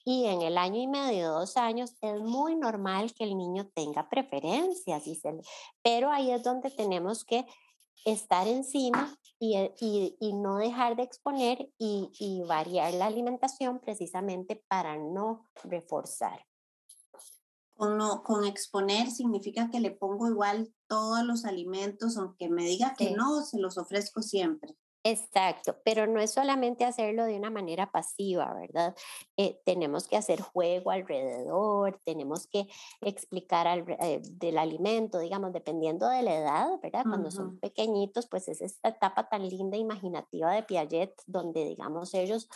Y 0.04 0.26
en 0.26 0.42
el 0.42 0.58
año 0.58 0.80
y 0.80 0.86
medio, 0.86 1.32
dos 1.32 1.56
años, 1.56 1.94
es 2.00 2.20
muy 2.20 2.56
normal 2.56 3.14
que 3.14 3.24
el 3.24 3.36
niño 3.36 3.68
tenga 3.74 4.08
preferencias, 4.08 5.04
pero 5.82 6.10
ahí 6.10 6.30
es 6.30 6.42
donde 6.42 6.70
tenemos 6.70 7.24
que 7.24 7.46
estar 8.04 8.46
encima 8.46 9.16
y, 9.38 9.56
eh, 9.56 9.74
y, 9.80 10.16
y 10.20 10.34
no 10.34 10.58
dejar 10.58 10.94
de 10.94 11.04
exponer 11.04 11.70
y, 11.78 12.10
y 12.18 12.42
variar 12.42 12.92
la 12.92 13.06
alimentación 13.06 13.78
precisamente 13.78 14.62
para 14.68 14.98
no 14.98 15.48
reforzar. 15.64 16.44
Con, 17.74 17.98
no, 17.98 18.22
con 18.22 18.44
exponer 18.44 19.10
significa 19.10 19.68
que 19.70 19.80
le 19.80 19.90
pongo 19.90 20.28
igual 20.28 20.72
todos 20.86 21.24
los 21.24 21.44
alimentos, 21.44 22.16
aunque 22.16 22.48
me 22.48 22.64
diga 22.64 22.94
que 22.96 23.10
no, 23.10 23.42
se 23.42 23.58
los 23.58 23.78
ofrezco 23.78 24.22
siempre. 24.22 24.76
Exacto, 25.06 25.76
pero 25.84 26.06
no 26.06 26.18
es 26.18 26.30
solamente 26.30 26.86
hacerlo 26.86 27.26
de 27.26 27.36
una 27.36 27.50
manera 27.50 27.92
pasiva, 27.92 28.54
¿verdad? 28.54 28.96
Eh, 29.36 29.60
tenemos 29.66 30.08
que 30.08 30.16
hacer 30.16 30.40
juego 30.40 30.92
alrededor, 30.92 32.00
tenemos 32.06 32.46
que 32.46 32.68
explicar 33.02 33.66
al, 33.66 33.84
eh, 34.00 34.22
del 34.24 34.56
alimento, 34.56 35.18
digamos, 35.18 35.52
dependiendo 35.52 36.08
de 36.08 36.22
la 36.22 36.34
edad, 36.34 36.68
¿verdad? 36.82 37.04
Cuando 37.06 37.30
son 37.30 37.58
pequeñitos, 37.58 38.26
pues 38.28 38.48
es 38.48 38.62
esta 38.62 38.88
etapa 38.88 39.28
tan 39.28 39.46
linda, 39.46 39.76
imaginativa 39.76 40.50
de 40.52 40.62
Piaget, 40.62 41.12
donde, 41.26 41.66
digamos, 41.66 42.14
ellos 42.14 42.48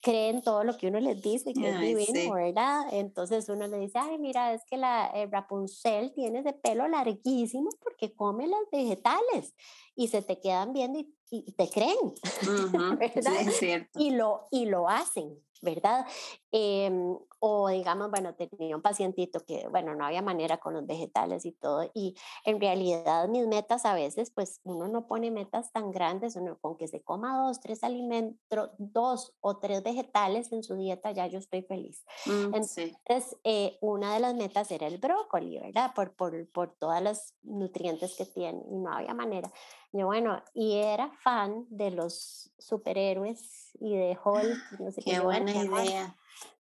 creen 0.00 0.42
todo 0.42 0.64
lo 0.64 0.76
que 0.76 0.88
uno 0.88 0.98
les 1.00 1.20
dice, 1.20 1.52
que 1.52 1.68
es 1.68 1.80
divino, 1.80 2.34
¿verdad? 2.34 2.86
Entonces 2.92 3.48
uno 3.48 3.66
le 3.66 3.78
dice, 3.78 3.98
ay, 3.98 4.18
mira, 4.18 4.52
es 4.54 4.64
que 4.64 4.76
la 4.76 5.12
Rapunzel 5.30 6.12
tiene 6.12 6.40
ese 6.40 6.52
pelo 6.52 6.88
larguísimo 6.88 7.70
porque 7.82 8.14
come 8.14 8.46
los 8.46 8.60
vegetales 8.72 9.54
y 9.94 10.08
se 10.08 10.22
te 10.22 10.40
quedan 10.40 10.72
viendo 10.72 11.00
y, 11.30 11.52
te 11.52 11.68
creen, 11.68 11.96
¿verdad? 12.98 13.32
Sí, 13.42 13.48
es 13.48 13.56
cierto. 13.56 14.00
Y 14.00 14.10
lo, 14.10 14.48
y 14.50 14.66
lo 14.66 14.88
hacen, 14.88 15.38
¿verdad? 15.60 16.06
Em, 16.52 17.16
o 17.38 17.68
digamos, 17.68 18.10
bueno, 18.10 18.34
tenía 18.34 18.76
un 18.76 18.82
pacientito 18.82 19.40
que, 19.40 19.66
bueno, 19.68 19.94
no 19.94 20.04
había 20.04 20.20
manera 20.22 20.58
con 20.58 20.74
los 20.74 20.86
vegetales 20.86 21.46
y 21.46 21.52
todo, 21.52 21.90
y 21.94 22.14
en 22.44 22.60
realidad 22.60 23.28
mis 23.28 23.46
metas 23.46 23.84
a 23.86 23.94
veces, 23.94 24.30
pues 24.30 24.60
uno 24.64 24.88
no 24.88 25.06
pone 25.06 25.30
metas 25.30 25.72
tan 25.72 25.90
grandes, 25.90 26.36
uno 26.36 26.58
con 26.60 26.76
que 26.76 26.88
se 26.88 27.02
coma 27.02 27.44
dos, 27.46 27.60
tres 27.60 27.82
alimentos, 27.84 28.70
dos 28.78 29.34
o 29.40 29.58
tres 29.58 29.82
vegetales 29.82 30.52
en 30.52 30.62
su 30.62 30.76
dieta, 30.76 31.12
ya 31.12 31.26
yo 31.28 31.38
estoy 31.38 31.62
feliz. 31.62 32.04
Mm, 32.26 32.54
Entonces, 32.54 33.36
eh, 33.44 33.78
una 33.80 34.14
de 34.14 34.20
las 34.20 34.34
metas 34.34 34.70
era 34.70 34.86
el 34.86 34.98
brócoli, 34.98 35.58
¿verdad? 35.58 35.92
Por, 35.94 36.14
por, 36.14 36.50
por 36.50 36.76
todas 36.76 37.02
las 37.02 37.34
nutrientes 37.42 38.16
que 38.16 38.26
tiene, 38.26 38.62
y 38.70 38.76
no 38.76 38.92
había 38.92 39.14
manera. 39.14 39.50
Yo, 39.92 40.06
bueno, 40.06 40.42
y 40.54 40.76
era 40.76 41.10
fan 41.22 41.66
de 41.68 41.90
los 41.90 42.52
superhéroes 42.58 43.72
y 43.80 43.96
de 43.96 44.18
Hulk, 44.22 44.58
no 44.80 44.90
sé 44.90 45.02
qué. 45.02 45.12
Qué 45.12 45.20
buena 45.20 45.52
idea 45.52 46.16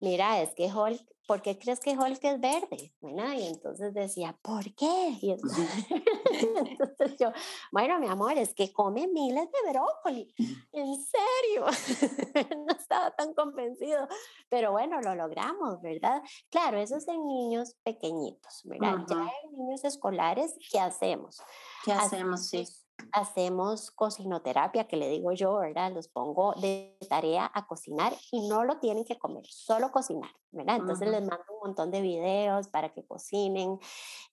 mira, 0.01 0.41
es 0.41 0.55
que 0.55 0.73
Hulk, 0.73 1.03
¿por 1.27 1.43
qué 1.43 1.59
crees 1.59 1.81
que 1.81 1.97
Hulk 1.97 2.23
es 2.23 2.41
verde? 2.41 2.95
Bueno, 3.01 3.33
y 3.35 3.47
entonces 3.47 3.93
decía, 3.95 4.39
¿por 4.43 4.75
qué? 4.75 5.19
Y 5.21 5.33
entonces, 6.33 7.17
yo, 7.19 7.33
bueno, 7.73 7.99
mi 7.99 8.07
amor, 8.07 8.39
es 8.39 8.55
que 8.55 8.73
come 8.73 9.07
miles 9.09 9.49
de 9.51 9.71
brócoli. 9.71 10.35
En 10.73 10.95
serio, 10.97 11.67
no 12.67 12.73
estaba 12.75 13.11
tan 13.13 13.35
convencido, 13.35 14.09
pero 14.49 14.73
bueno, 14.73 15.01
lo 15.01 15.15
logramos, 15.15 15.81
¿verdad? 15.83 16.23
Claro, 16.51 16.79
eso 16.79 16.97
es 16.97 17.09
en 17.09 17.27
niños 17.27 17.77
pequeñitos, 17.83 18.63
¿verdad? 18.65 19.05
Ya 19.09 19.31
en 19.45 19.59
niños 19.59 19.85
escolares, 19.85 20.55
¿qué 20.71 20.81
hacemos? 20.81 21.43
¿Qué 21.85 21.93
hacemos? 21.93 22.47
Sí 22.47 22.67
hacemos 23.13 23.91
cocinoterapia, 23.91 24.87
que 24.87 24.97
le 24.97 25.09
digo 25.09 25.33
yo, 25.33 25.57
¿verdad? 25.57 25.93
Los 25.93 26.09
pongo 26.09 26.55
de 26.55 26.97
tarea 27.09 27.51
a 27.53 27.67
cocinar 27.67 28.15
y 28.31 28.49
no 28.49 28.65
lo 28.65 28.79
tienen 28.79 29.05
que 29.05 29.19
comer, 29.19 29.45
solo 29.47 29.91
cocinar, 29.91 30.31
¿verdad? 30.53 30.77
Entonces 30.77 31.09
les 31.09 31.21
mando 31.21 31.45
un 31.55 31.69
montón 31.69 31.91
de 31.91 32.01
videos 32.01 32.69
para 32.69 32.93
que 32.93 33.05
cocinen. 33.05 33.79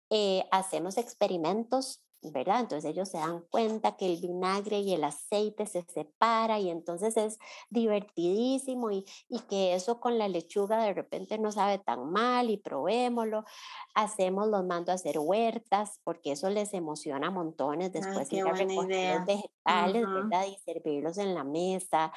Eh, 0.09 0.45
hacemos 0.51 0.97
experimentos 0.97 2.04
¿verdad? 2.31 2.61
Entonces 2.61 2.91
ellos 2.91 3.09
se 3.09 3.17
dan 3.17 3.41
cuenta 3.49 3.95
que 3.95 4.05
el 4.05 4.21
vinagre 4.21 4.79
y 4.79 4.93
el 4.93 5.03
aceite 5.03 5.65
se 5.65 5.83
separa 5.83 6.59
y 6.59 6.69
entonces 6.69 7.17
es 7.17 7.39
divertidísimo 7.69 8.91
y, 8.91 9.05
y 9.29 9.39
que 9.41 9.73
eso 9.73 9.99
con 9.99 10.17
la 10.17 10.27
lechuga 10.27 10.81
de 10.83 10.93
repente 10.93 11.37
no 11.37 11.51
sabe 11.51 11.79
tan 11.79 12.11
mal 12.11 12.49
y 12.49 12.57
probémoslo. 12.57 13.45
Hacemos, 13.93 14.47
los 14.47 14.65
mando 14.65 14.91
a 14.91 14.95
hacer 14.95 15.19
huertas 15.19 15.99
porque 16.03 16.33
eso 16.33 16.49
les 16.49 16.73
emociona 16.73 17.31
montones 17.31 17.91
después 17.91 18.29
de 18.29 18.43
recoger 18.43 18.67
los 18.71 19.25
vegetales, 19.25 20.05
¿verdad? 20.07 20.45
Y 20.47 20.57
servirlos 20.63 21.17
en 21.17 21.33
la 21.33 21.43
mesa. 21.43 22.11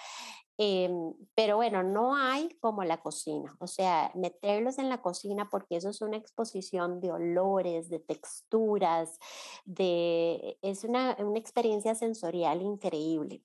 Em, 0.60 1.14
pero 1.36 1.54
bueno, 1.56 1.84
no 1.84 2.16
hay 2.16 2.48
como 2.60 2.82
la 2.82 3.00
cocina, 3.00 3.56
o 3.60 3.68
sea, 3.68 4.10
meterlos 4.16 4.78
en 4.78 4.88
la 4.88 5.00
cocina 5.00 5.48
porque 5.50 5.76
eso 5.76 5.88
es 5.88 6.02
una 6.02 6.16
exposición 6.16 7.00
de 7.00 7.12
olores, 7.12 7.88
de 7.88 8.00
texturas, 8.00 9.20
de, 9.64 10.58
es 10.62 10.82
una, 10.82 11.16
una 11.20 11.38
experiencia 11.38 11.94
sensorial 11.94 12.60
increíble. 12.60 13.44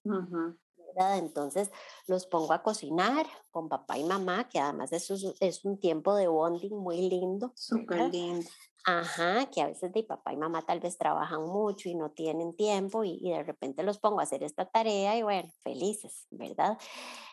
Entonces 1.15 1.71
los 2.07 2.25
pongo 2.25 2.53
a 2.53 2.63
cocinar 2.63 3.25
con 3.51 3.69
papá 3.69 3.97
y 3.97 4.03
mamá, 4.03 4.49
que 4.49 4.59
además 4.59 4.91
es, 4.93 5.09
es 5.39 5.65
un 5.65 5.79
tiempo 5.79 6.15
de 6.15 6.27
bonding 6.27 6.75
muy 6.75 7.09
lindo. 7.09 7.51
Súper 7.55 8.11
lindo. 8.11 8.49
Ajá, 8.85 9.49
que 9.49 9.61
a 9.61 9.67
veces 9.67 9.93
de 9.93 10.03
papá 10.03 10.33
y 10.33 10.37
mamá 10.37 10.65
tal 10.65 10.81
vez 10.81 10.97
trabajan 10.97 11.43
mucho 11.43 11.87
y 11.87 11.95
no 11.95 12.11
tienen 12.11 12.53
tiempo 12.53 13.05
y, 13.05 13.29
de 13.29 13.43
repente 13.43 13.81
los 13.81 13.97
pongo 13.97 14.19
a 14.19 14.23
hacer 14.23 14.43
esta 14.43 14.65
tarea 14.65 15.17
y 15.17 15.23
bueno, 15.23 15.49
felices, 15.61 16.27
¿verdad? 16.31 16.77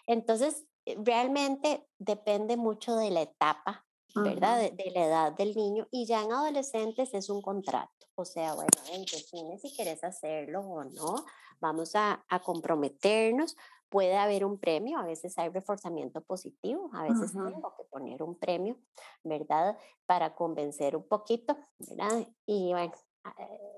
Entonces, 0.06 0.66
eh, 0.86 0.96
realmente 1.04 1.88
depende 1.98 2.56
mucho 2.56 2.94
de 2.94 3.10
la 3.10 3.22
etapa, 3.22 3.84
¿verdad? 4.14 4.70
de, 4.70 4.90
la 4.92 5.04
edad 5.04 5.32
del 5.32 5.54
niño 5.54 5.88
y 5.90 6.06
ya 6.06 6.22
en 6.22 6.32
adolescentes 6.32 7.14
es 7.14 7.28
un 7.28 7.42
contrato. 7.42 7.90
O 8.14 8.24
sea, 8.24 8.54
bueno, 8.54 8.70
en 8.92 9.06
si 9.06 9.74
quieres 9.74 10.04
hacerlo 10.04 10.60
o 10.60 10.84
no, 10.84 11.24
vamos 11.60 11.96
a, 11.96 12.24
a 12.28 12.40
comprometernos 12.40 13.56
puede 13.90 14.16
haber 14.16 14.44
un 14.44 14.58
premio, 14.58 14.98
a 14.98 15.04
veces 15.04 15.36
hay 15.38 15.50
reforzamiento 15.50 16.22
positivo, 16.22 16.90
a 16.94 17.02
veces 17.02 17.32
tengo 17.32 17.74
que 17.76 17.84
poner 17.90 18.22
un 18.22 18.38
premio, 18.38 18.78
¿verdad? 19.24 19.76
Para 20.06 20.34
convencer 20.34 20.96
un 20.96 21.06
poquito, 21.06 21.56
¿verdad? 21.78 22.26
Y 22.46 22.70
bueno, 22.70 22.92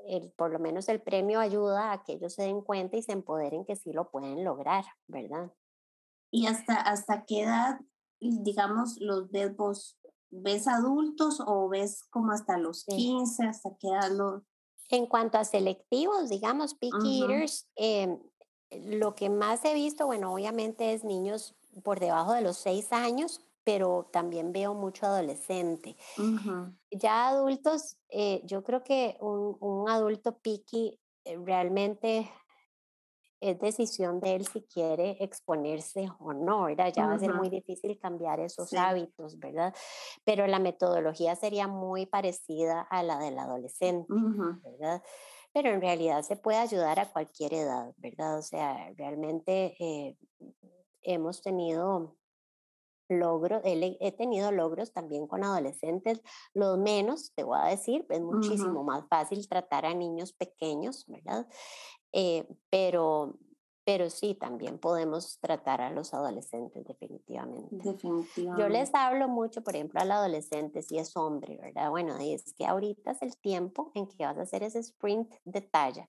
el, 0.06 0.30
por 0.32 0.52
lo 0.52 0.58
menos 0.58 0.88
el 0.88 1.00
premio 1.00 1.40
ayuda 1.40 1.92
a 1.92 2.04
que 2.04 2.12
ellos 2.14 2.34
se 2.34 2.42
den 2.42 2.60
cuenta 2.60 2.96
y 2.96 3.02
se 3.02 3.12
empoderen 3.12 3.64
que 3.64 3.76
sí 3.76 3.92
lo 3.92 4.10
pueden 4.10 4.44
lograr, 4.44 4.84
¿verdad? 5.08 5.52
¿Y 6.30 6.46
hasta, 6.46 6.74
hasta 6.76 7.24
qué 7.24 7.42
edad, 7.42 7.80
digamos, 8.20 8.98
los 9.00 9.30
ves 9.30 9.56
vos? 9.56 9.98
¿Ves 10.30 10.66
adultos 10.66 11.42
o 11.46 11.68
ves 11.68 12.04
como 12.04 12.32
hasta 12.32 12.56
los 12.56 12.84
15, 12.84 13.44
hasta 13.44 13.70
qué 13.78 13.88
edad 13.88 14.10
los... 14.10 14.42
En 14.88 15.06
cuanto 15.06 15.38
a 15.38 15.44
selectivos, 15.44 16.28
digamos, 16.28 16.74
picky 16.74 17.22
eaters, 17.22 17.70
em, 17.76 18.18
lo 18.80 19.14
que 19.14 19.30
más 19.30 19.64
he 19.64 19.74
visto, 19.74 20.06
bueno, 20.06 20.32
obviamente 20.34 20.92
es 20.92 21.04
niños 21.04 21.54
por 21.84 22.00
debajo 22.00 22.32
de 22.34 22.42
los 22.42 22.56
seis 22.58 22.92
años, 22.92 23.40
pero 23.64 24.08
también 24.12 24.52
veo 24.52 24.74
mucho 24.74 25.06
adolescente. 25.06 25.96
Ya 26.90 27.28
adultos, 27.28 27.96
eh, 28.10 28.42
yo 28.44 28.62
creo 28.64 28.84
que 28.84 29.16
un, 29.20 29.56
un 29.60 29.88
adulto 29.88 30.38
piqui 30.40 31.00
eh, 31.24 31.36
realmente 31.38 32.30
es 33.40 33.58
decisión 33.58 34.20
de 34.20 34.36
él 34.36 34.46
si 34.46 34.62
quiere 34.62 35.16
exponerse 35.20 36.08
o 36.20 36.32
no, 36.32 36.64
¿verdad? 36.66 36.92
Ya 36.94 37.06
va 37.06 37.14
a 37.14 37.18
ser 37.18 37.32
muy 37.32 37.48
difícil 37.48 37.98
cambiar 37.98 38.38
esos 38.40 38.76
hábitos, 38.76 39.38
¿verdad? 39.40 39.74
Pero 40.24 40.46
la 40.46 40.60
metodología 40.60 41.34
sería 41.34 41.66
muy 41.66 42.06
parecida 42.06 42.82
a 42.82 43.02
la 43.02 43.18
del 43.18 43.38
adolescente, 43.38 44.22
¿verdad? 44.62 45.02
Pero 45.52 45.70
en 45.70 45.80
realidad 45.80 46.22
se 46.22 46.36
puede 46.36 46.58
ayudar 46.58 46.98
a 47.00 47.12
cualquier 47.12 47.54
edad, 47.54 47.92
¿verdad? 47.98 48.38
O 48.38 48.42
sea, 48.42 48.92
realmente 48.96 49.76
eh, 49.78 50.16
hemos 51.02 51.42
tenido 51.42 52.16
logros, 53.08 53.60
he, 53.64 54.12
tenido 54.12 54.50
logros 54.52 54.92
también 54.92 55.26
con 55.26 55.44
adolescentes, 55.44 56.22
los 56.54 56.78
menos, 56.78 57.32
te 57.34 57.44
voy 57.44 57.58
a 57.60 57.68
decir, 57.68 58.06
es 58.08 58.20
muchísimo 58.20 58.82
más 58.84 59.06
fácil 59.08 59.46
tratar 59.48 59.84
a 59.84 59.94
niños 59.94 60.32
pequeños, 60.32 61.04
¿verdad? 61.06 61.46
Eh, 62.12 62.46
pero 62.70 63.38
pero 63.84 64.10
sí, 64.10 64.34
también 64.34 64.78
podemos 64.78 65.38
tratar 65.40 65.80
a 65.80 65.90
los 65.90 66.14
adolescentes 66.14 66.84
definitivamente. 66.84 67.68
Definitivamente. 67.70 68.62
Yo 68.62 68.68
les 68.68 68.94
hablo 68.94 69.28
mucho, 69.28 69.62
por 69.62 69.74
ejemplo, 69.74 70.00
al 70.00 70.12
adolescente 70.12 70.82
si 70.82 70.98
es 70.98 71.16
hombre, 71.16 71.58
¿verdad? 71.60 71.90
Bueno, 71.90 72.16
es 72.20 72.52
que 72.54 72.66
ahorita 72.66 73.12
es 73.12 73.22
el 73.22 73.36
tiempo 73.36 73.90
en 73.94 74.06
que 74.06 74.24
vas 74.24 74.38
a 74.38 74.42
hacer 74.42 74.62
ese 74.62 74.78
sprint 74.78 75.32
de 75.44 75.60
talla. 75.60 76.08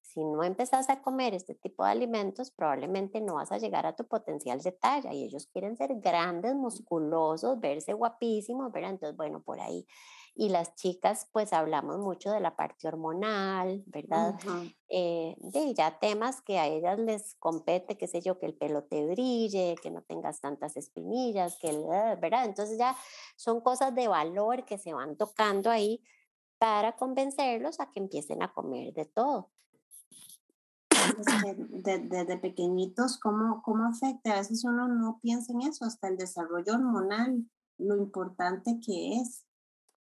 Si 0.00 0.24
no 0.24 0.42
empezás 0.42 0.90
a 0.90 1.00
comer 1.00 1.32
este 1.32 1.54
tipo 1.54 1.84
de 1.84 1.92
alimentos, 1.92 2.50
probablemente 2.50 3.20
no 3.20 3.34
vas 3.34 3.52
a 3.52 3.58
llegar 3.58 3.86
a 3.86 3.94
tu 3.94 4.04
potencial 4.06 4.60
de 4.60 4.72
talla 4.72 5.14
y 5.14 5.24
ellos 5.24 5.46
quieren 5.46 5.76
ser 5.76 5.94
grandes, 6.00 6.54
musculosos, 6.54 7.60
verse 7.60 7.92
guapísimos, 7.92 8.72
¿verdad? 8.72 8.90
Entonces, 8.90 9.16
bueno, 9.16 9.42
por 9.42 9.60
ahí. 9.60 9.86
Y 10.34 10.48
las 10.48 10.74
chicas 10.76 11.28
pues 11.32 11.52
hablamos 11.52 11.98
mucho 11.98 12.30
de 12.30 12.40
la 12.40 12.56
parte 12.56 12.88
hormonal, 12.88 13.82
¿verdad? 13.86 14.34
Eh, 14.88 15.36
de 15.38 15.74
ya 15.74 15.98
temas 15.98 16.40
que 16.40 16.58
a 16.58 16.66
ellas 16.66 16.98
les 16.98 17.34
compete, 17.34 17.98
qué 17.98 18.06
sé 18.06 18.22
yo, 18.22 18.38
que 18.38 18.46
el 18.46 18.54
pelo 18.54 18.84
te 18.84 19.06
brille, 19.06 19.76
que 19.82 19.90
no 19.90 20.02
tengas 20.02 20.40
tantas 20.40 20.76
espinillas, 20.76 21.58
que 21.58 21.70
ah, 21.92 22.16
¿verdad? 22.20 22.46
Entonces 22.46 22.78
ya 22.78 22.96
son 23.36 23.60
cosas 23.60 23.94
de 23.94 24.08
valor 24.08 24.64
que 24.64 24.78
se 24.78 24.94
van 24.94 25.16
tocando 25.16 25.70
ahí 25.70 26.02
para 26.58 26.96
convencerlos 26.96 27.80
a 27.80 27.90
que 27.90 28.00
empiecen 28.00 28.42
a 28.42 28.52
comer 28.52 28.94
de 28.94 29.04
todo. 29.04 29.50
desde, 31.28 32.38
pequeñitos, 32.38 33.18
¿cómo, 33.18 33.60
¿cómo 33.62 33.86
afecta? 33.86 34.32
A 34.32 34.36
veces 34.36 34.64
uno 34.64 34.88
no 34.88 35.18
piensa 35.20 35.52
en 35.52 35.62
eso, 35.62 35.84
hasta 35.84 36.08
el 36.08 36.16
desarrollo 36.16 36.74
hormonal, 36.74 37.44
lo 37.78 37.96
importante 37.96 38.78
que 38.84 39.16
es. 39.16 39.44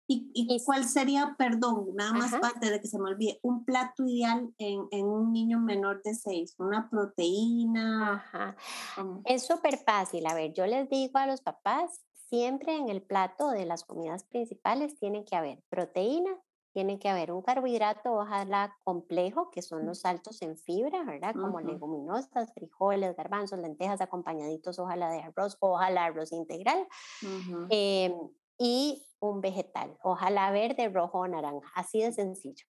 ¿Y, 0.06 0.30
y 0.34 0.62
cuál 0.64 0.84
sería, 0.84 1.34
perdón, 1.38 1.94
nada 1.94 2.12
más 2.12 2.34
parte 2.38 2.70
de 2.70 2.80
que 2.80 2.88
se 2.88 2.98
me 2.98 3.08
olvide, 3.10 3.38
un 3.42 3.64
plato 3.64 4.04
ideal 4.04 4.52
en, 4.58 4.86
en 4.90 5.06
un 5.06 5.32
niño 5.32 5.58
menor 5.60 6.02
de 6.02 6.14
seis? 6.14 6.54
¿Una 6.58 6.90
proteína? 6.90 8.14
Ajá. 8.14 8.56
Es 9.24 9.46
súper 9.46 9.78
fácil. 9.78 10.26
A 10.26 10.34
ver, 10.34 10.52
yo 10.52 10.66
les 10.66 10.88
digo 10.90 11.18
a 11.18 11.26
los 11.26 11.40
papás, 11.40 12.02
siempre 12.28 12.76
en 12.76 12.88
el 12.88 13.00
plato 13.02 13.50
de 13.50 13.64
las 13.64 13.84
comidas 13.84 14.24
principales 14.24 14.98
tiene 14.98 15.24
que 15.24 15.36
haber 15.36 15.62
proteína, 15.70 16.30
tiene 16.74 16.98
que 16.98 17.08
haber 17.08 17.30
un 17.30 17.40
carbohidrato, 17.40 18.12
ojalá 18.12 18.76
complejo, 18.82 19.50
que 19.52 19.62
son 19.62 19.86
los 19.86 20.04
altos 20.04 20.42
en 20.42 20.58
fibra, 20.58 21.04
¿verdad? 21.04 21.32
Como 21.32 21.60
leguminosas, 21.60 22.52
frijoles, 22.52 23.14
garbanzos, 23.16 23.60
lentejas, 23.60 24.00
acompañaditos, 24.00 24.80
ojalá 24.80 25.08
de 25.08 25.20
arroz, 25.20 25.56
ojalá 25.60 26.06
arroz 26.06 26.32
integral. 26.32 26.86
Y 28.58 29.06
un 29.20 29.40
vegetal, 29.40 29.98
ojalá 30.02 30.50
verde, 30.50 30.88
rojo 30.88 31.20
o 31.20 31.28
naranja, 31.28 31.70
así 31.74 32.00
de 32.00 32.12
sencillo. 32.12 32.66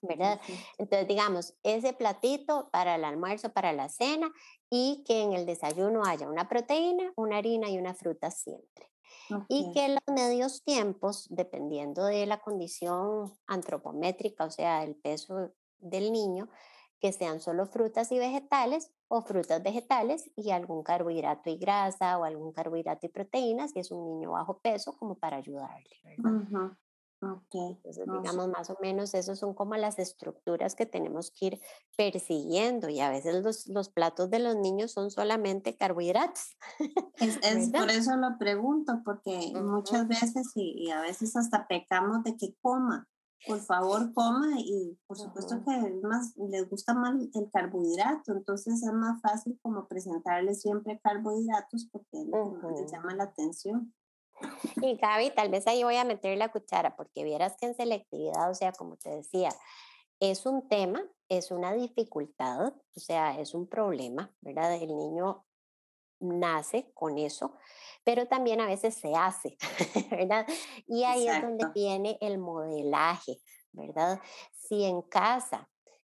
¿Verdad? 0.00 0.40
Entonces, 0.78 1.06
digamos, 1.06 1.54
ese 1.62 1.92
platito 1.92 2.70
para 2.70 2.94
el 2.94 3.04
almuerzo, 3.04 3.52
para 3.52 3.72
la 3.72 3.88
cena 3.88 4.32
y 4.70 5.04
que 5.06 5.22
en 5.22 5.32
el 5.32 5.44
desayuno 5.44 6.02
haya 6.04 6.28
una 6.28 6.48
proteína, 6.48 7.12
una 7.16 7.38
harina 7.38 7.68
y 7.68 7.78
una 7.78 7.94
fruta 7.94 8.30
siempre. 8.30 8.90
Y 9.48 9.72
que 9.72 9.88
los 9.88 10.14
medios 10.14 10.62
tiempos, 10.64 11.26
dependiendo 11.30 12.04
de 12.04 12.26
la 12.26 12.40
condición 12.40 13.32
antropométrica, 13.46 14.44
o 14.44 14.50
sea, 14.50 14.82
el 14.82 14.96
peso 14.96 15.52
del 15.78 16.12
niño, 16.12 16.48
que 17.00 17.12
sean 17.12 17.40
solo 17.40 17.66
frutas 17.66 18.12
y 18.12 18.18
vegetales 18.18 18.92
o 19.16 19.22
frutas 19.22 19.62
vegetales 19.62 20.30
y 20.36 20.50
algún 20.50 20.82
carbohidrato 20.82 21.50
y 21.50 21.56
grasa 21.56 22.18
o 22.18 22.24
algún 22.24 22.52
carbohidrato 22.52 23.06
y 23.06 23.08
proteínas 23.08 23.72
si 23.72 23.80
es 23.80 23.90
un 23.90 24.04
niño 24.04 24.32
bajo 24.32 24.58
peso 24.58 24.96
como 24.96 25.14
para 25.16 25.36
ayudarle. 25.36 25.96
¿verdad? 26.04 26.76
Entonces, 27.52 28.04
digamos, 28.06 28.48
más 28.48 28.70
o 28.70 28.76
menos, 28.80 29.14
esos 29.14 29.38
son 29.38 29.54
como 29.54 29.76
las 29.76 29.98
estructuras 29.98 30.74
que 30.74 30.86
tenemos 30.86 31.30
que 31.30 31.46
ir 31.46 31.60
persiguiendo 31.96 32.88
y 32.88 33.00
a 33.00 33.10
veces 33.10 33.42
los, 33.42 33.66
los 33.68 33.88
platos 33.88 34.30
de 34.30 34.40
los 34.40 34.56
niños 34.56 34.92
son 34.92 35.10
solamente 35.10 35.76
carbohidratos. 35.76 36.56
Es, 37.20 37.38
por 37.72 37.90
eso 37.90 38.16
lo 38.16 38.36
pregunto, 38.38 39.00
porque 39.04 39.52
muchas 39.54 40.06
veces 40.08 40.52
y, 40.54 40.90
a 40.90 41.00
veces 41.00 41.36
hasta 41.36 41.66
pecamos 41.66 42.22
de 42.24 42.36
que 42.36 42.54
coma. 42.60 43.08
Por 43.46 43.60
favor, 43.60 44.12
coma 44.14 44.58
y 44.58 44.98
por 45.06 45.18
supuesto 45.18 45.62
que 45.64 46.00
más, 46.02 46.34
les 46.36 46.68
gusta 46.68 46.94
más 46.94 47.14
el 47.34 47.50
carbohidrato, 47.52 48.32
entonces 48.32 48.82
es 48.82 48.92
más 48.92 49.20
fácil 49.20 49.58
como 49.60 49.86
presentarles 49.86 50.62
siempre 50.62 50.98
carbohidratos 51.02 51.88
porque 51.92 52.24
les 52.80 52.90
llama 52.90 53.14
la 53.14 53.24
atención. 53.24 53.94
Y 54.76 54.96
Gaby, 54.96 55.30
tal 55.34 55.50
vez 55.50 55.66
ahí 55.66 55.84
voy 55.84 55.96
a 55.96 56.04
meter 56.04 56.36
la 56.38 56.50
cuchara, 56.50 56.96
porque 56.96 57.22
vieras 57.22 57.56
que 57.58 57.66
en 57.66 57.74
selectividad, 57.74 58.50
o 58.50 58.54
sea, 58.54 58.72
como 58.72 58.96
te 58.96 59.10
decía, 59.10 59.50
es 60.20 60.46
un 60.46 60.68
tema, 60.68 61.02
es 61.28 61.50
una 61.50 61.72
dificultad, 61.72 62.72
o 62.96 63.00
sea, 63.00 63.38
es 63.38 63.54
un 63.54 63.68
problema, 63.68 64.34
¿verdad? 64.40 64.74
El 64.74 64.96
niño 64.96 65.44
nace 66.24 66.90
con 66.94 67.18
eso, 67.18 67.54
pero 68.04 68.26
también 68.26 68.60
a 68.60 68.66
veces 68.66 68.94
se 68.94 69.14
hace, 69.14 69.56
¿verdad? 70.10 70.46
Y 70.86 71.04
ahí 71.04 71.28
es 71.28 71.42
donde 71.42 71.66
viene 71.74 72.18
el 72.20 72.38
modelaje, 72.38 73.38
¿verdad? 73.72 74.20
Si 74.52 74.84
en 74.84 75.02
casa, 75.02 75.68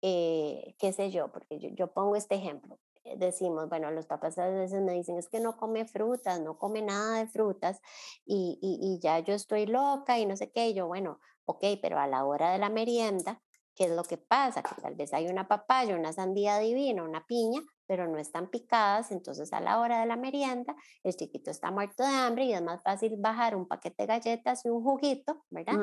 eh, 0.03 0.75
qué 0.79 0.93
sé 0.93 1.11
yo, 1.11 1.31
porque 1.33 1.59
yo, 1.59 1.69
yo 1.71 1.93
pongo 1.93 2.17
este 2.17 2.37
ejemplo, 2.37 2.79
decimos, 3.17 3.69
bueno, 3.69 3.91
los 3.91 4.07
papás 4.07 4.37
a 4.39 4.49
veces 4.49 4.83
me 4.83 4.93
dicen, 4.93 5.17
es 5.17 5.29
que 5.29 5.41
no 5.41 5.57
come 5.57 5.87
frutas, 5.87 6.41
no 6.41 6.59
come 6.59 6.83
nada 6.83 7.19
de 7.19 7.29
frutas 7.29 7.81
y, 8.25 8.59
y, 8.61 8.79
y 8.83 8.99
ya 9.01 9.21
yo 9.21 9.35
estoy 9.35 9.67
loca 9.67 10.19
y 10.19 10.27
no 10.27 10.37
sé 10.37 10.51
qué, 10.51 10.69
y 10.69 10.75
yo, 10.75 10.87
bueno, 10.87 11.21
ok, 11.45 11.65
pero 11.81 11.99
a 11.99 12.07
la 12.07 12.25
hora 12.25 12.53
de 12.53 12.59
la 12.59 12.69
merienda, 12.69 13.43
¿qué 13.77 13.85
es 13.85 13.91
lo 13.91 14.03
que 14.03 14.17
pasa? 14.17 14.63
Que 14.63 14.81
tal 14.81 14.95
vez 14.95 15.13
hay 15.13 15.29
una 15.29 15.47
papaya, 15.47 15.95
una 15.95 16.13
sandía 16.13 16.59
divina, 16.59 17.03
una 17.03 17.27
piña, 17.27 17.61
pero 17.87 18.09
no 18.09 18.19
están 18.19 18.49
picadas, 18.49 19.13
entonces 19.13 19.53
a 19.53 19.61
la 19.61 19.79
hora 19.79 20.01
de 20.01 20.07
la 20.07 20.17
merienda 20.17 20.75
el 21.05 21.15
chiquito 21.15 21.51
está 21.51 21.71
muerto 21.71 22.03
de 22.03 22.09
hambre 22.09 22.45
y 22.45 22.53
es 22.53 22.63
más 22.63 22.83
fácil 22.83 23.15
bajar 23.19 23.55
un 23.55 23.69
paquete 23.69 24.03
de 24.03 24.07
galletas 24.07 24.65
y 24.65 24.71
un 24.71 24.83
juguito, 24.83 25.45
¿verdad? 25.51 25.77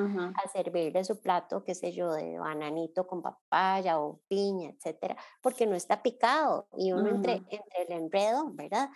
A 0.43 0.49
servirle 0.49 1.03
su 1.05 1.21
plato, 1.21 1.63
qué 1.63 1.75
sé 1.75 1.93
yo, 1.93 2.11
de 2.11 2.37
bananito 2.39 3.07
con 3.07 3.21
papaya 3.21 4.01
o 4.01 4.19
piña, 4.27 4.71
etcétera, 4.71 5.15
porque 5.41 5.65
no 5.65 5.75
está 5.75 6.01
picado 6.01 6.67
y 6.75 6.91
uno 6.91 7.09
entre, 7.09 7.35
entre 7.47 7.83
el 7.87 7.91
enredo, 7.91 8.49
¿verdad? 8.53 8.89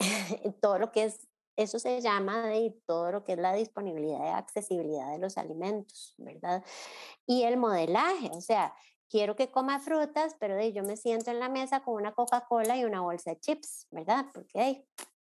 todo 0.60 0.78
lo 0.78 0.90
que 0.90 1.04
es 1.04 1.27
eso 1.58 1.80
se 1.80 2.00
llama 2.00 2.46
de 2.46 2.72
todo 2.86 3.10
lo 3.10 3.24
que 3.24 3.32
es 3.32 3.38
la 3.38 3.52
disponibilidad 3.52 4.24
y 4.24 4.28
accesibilidad 4.28 5.10
de 5.10 5.18
los 5.18 5.36
alimentos, 5.36 6.14
¿verdad? 6.16 6.64
Y 7.26 7.42
el 7.42 7.56
modelaje, 7.56 8.30
o 8.32 8.40
sea, 8.40 8.72
quiero 9.10 9.34
que 9.34 9.50
coma 9.50 9.80
frutas, 9.80 10.36
pero 10.38 10.54
de, 10.54 10.72
yo 10.72 10.84
me 10.84 10.96
siento 10.96 11.32
en 11.32 11.40
la 11.40 11.48
mesa 11.48 11.80
con 11.80 11.94
una 11.94 12.14
Coca-Cola 12.14 12.76
y 12.76 12.84
una 12.84 13.00
bolsa 13.00 13.30
de 13.30 13.40
chips, 13.40 13.88
¿verdad? 13.90 14.26
Porque 14.32 14.86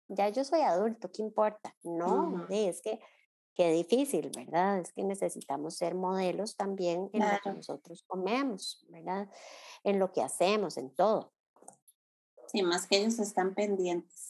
ya 0.08 0.28
yo 0.28 0.44
soy 0.44 0.60
adulto, 0.60 1.10
¿qué 1.10 1.22
importa? 1.22 1.74
No, 1.84 2.46
es 2.50 2.82
que 2.82 3.00
qué 3.54 3.72
difícil, 3.72 4.30
¿verdad? 4.36 4.80
Es 4.80 4.92
que 4.92 5.02
necesitamos 5.02 5.74
ser 5.78 5.94
modelos 5.94 6.54
también 6.54 7.08
en 7.14 7.20
lo 7.20 7.38
que 7.42 7.52
nosotros 7.54 8.04
comemos, 8.06 8.84
¿verdad? 8.90 9.26
En 9.84 9.98
lo 9.98 10.12
que 10.12 10.20
hacemos, 10.20 10.76
en 10.76 10.94
todo. 10.94 11.32
Sí, 12.48 12.62
más 12.62 12.86
que 12.86 12.98
ellos 12.98 13.18
están 13.20 13.54
pendientes. 13.54 14.29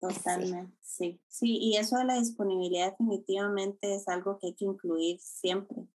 Totalmente, 0.00 0.76
sí. 0.80 1.20
sí. 1.28 1.58
y 1.60 1.76
eso 1.76 1.98
de 1.98 2.04
la 2.04 2.14
disponibilidad 2.14 2.90
definitivamente 2.90 3.94
es 3.94 4.08
algo 4.08 4.38
que 4.38 4.48
hay 4.48 4.54
que 4.54 4.64
incluir 4.64 5.20
siempre 5.20 5.86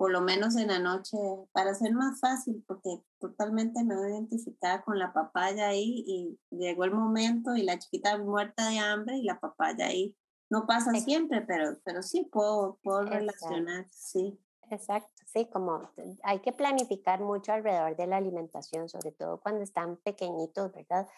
por 0.00 0.12
lo 0.12 0.22
menos 0.22 0.56
en 0.56 0.68
la 0.68 0.78
noche, 0.78 1.18
para 1.52 1.74
ser 1.74 1.92
más 1.92 2.20
fácil, 2.20 2.64
porque 2.66 3.02
totalmente 3.18 3.84
me 3.84 3.94
voy 3.94 4.08
identificada 4.08 4.80
con 4.80 4.98
la 4.98 5.12
papaya 5.12 5.68
ahí 5.68 6.02
y 6.06 6.38
llegó 6.48 6.84
el 6.84 6.92
momento 6.92 7.54
y 7.54 7.64
la 7.64 7.78
chiquita 7.78 8.16
muerta 8.16 8.70
de 8.70 8.78
hambre 8.78 9.18
y 9.18 9.24
la 9.24 9.38
papaya 9.38 9.88
ahí. 9.88 10.16
No 10.48 10.66
pasa 10.66 10.94
siempre, 10.94 11.42
pero, 11.42 11.76
pero 11.84 12.02
sí 12.02 12.26
puedo, 12.32 12.78
puedo 12.82 13.02
relacionar, 13.02 13.86
sí. 13.90 14.40
Exacto, 14.70 15.22
sí, 15.26 15.50
como 15.52 15.90
hay 16.22 16.38
que 16.38 16.54
planificar 16.54 17.20
mucho 17.20 17.52
alrededor 17.52 17.94
de 17.94 18.06
la 18.06 18.16
alimentación, 18.16 18.88
sobre 18.88 19.12
todo 19.12 19.38
cuando 19.38 19.60
están 19.60 19.98
pequeñitos, 19.98 20.72
¿verdad? 20.72 21.08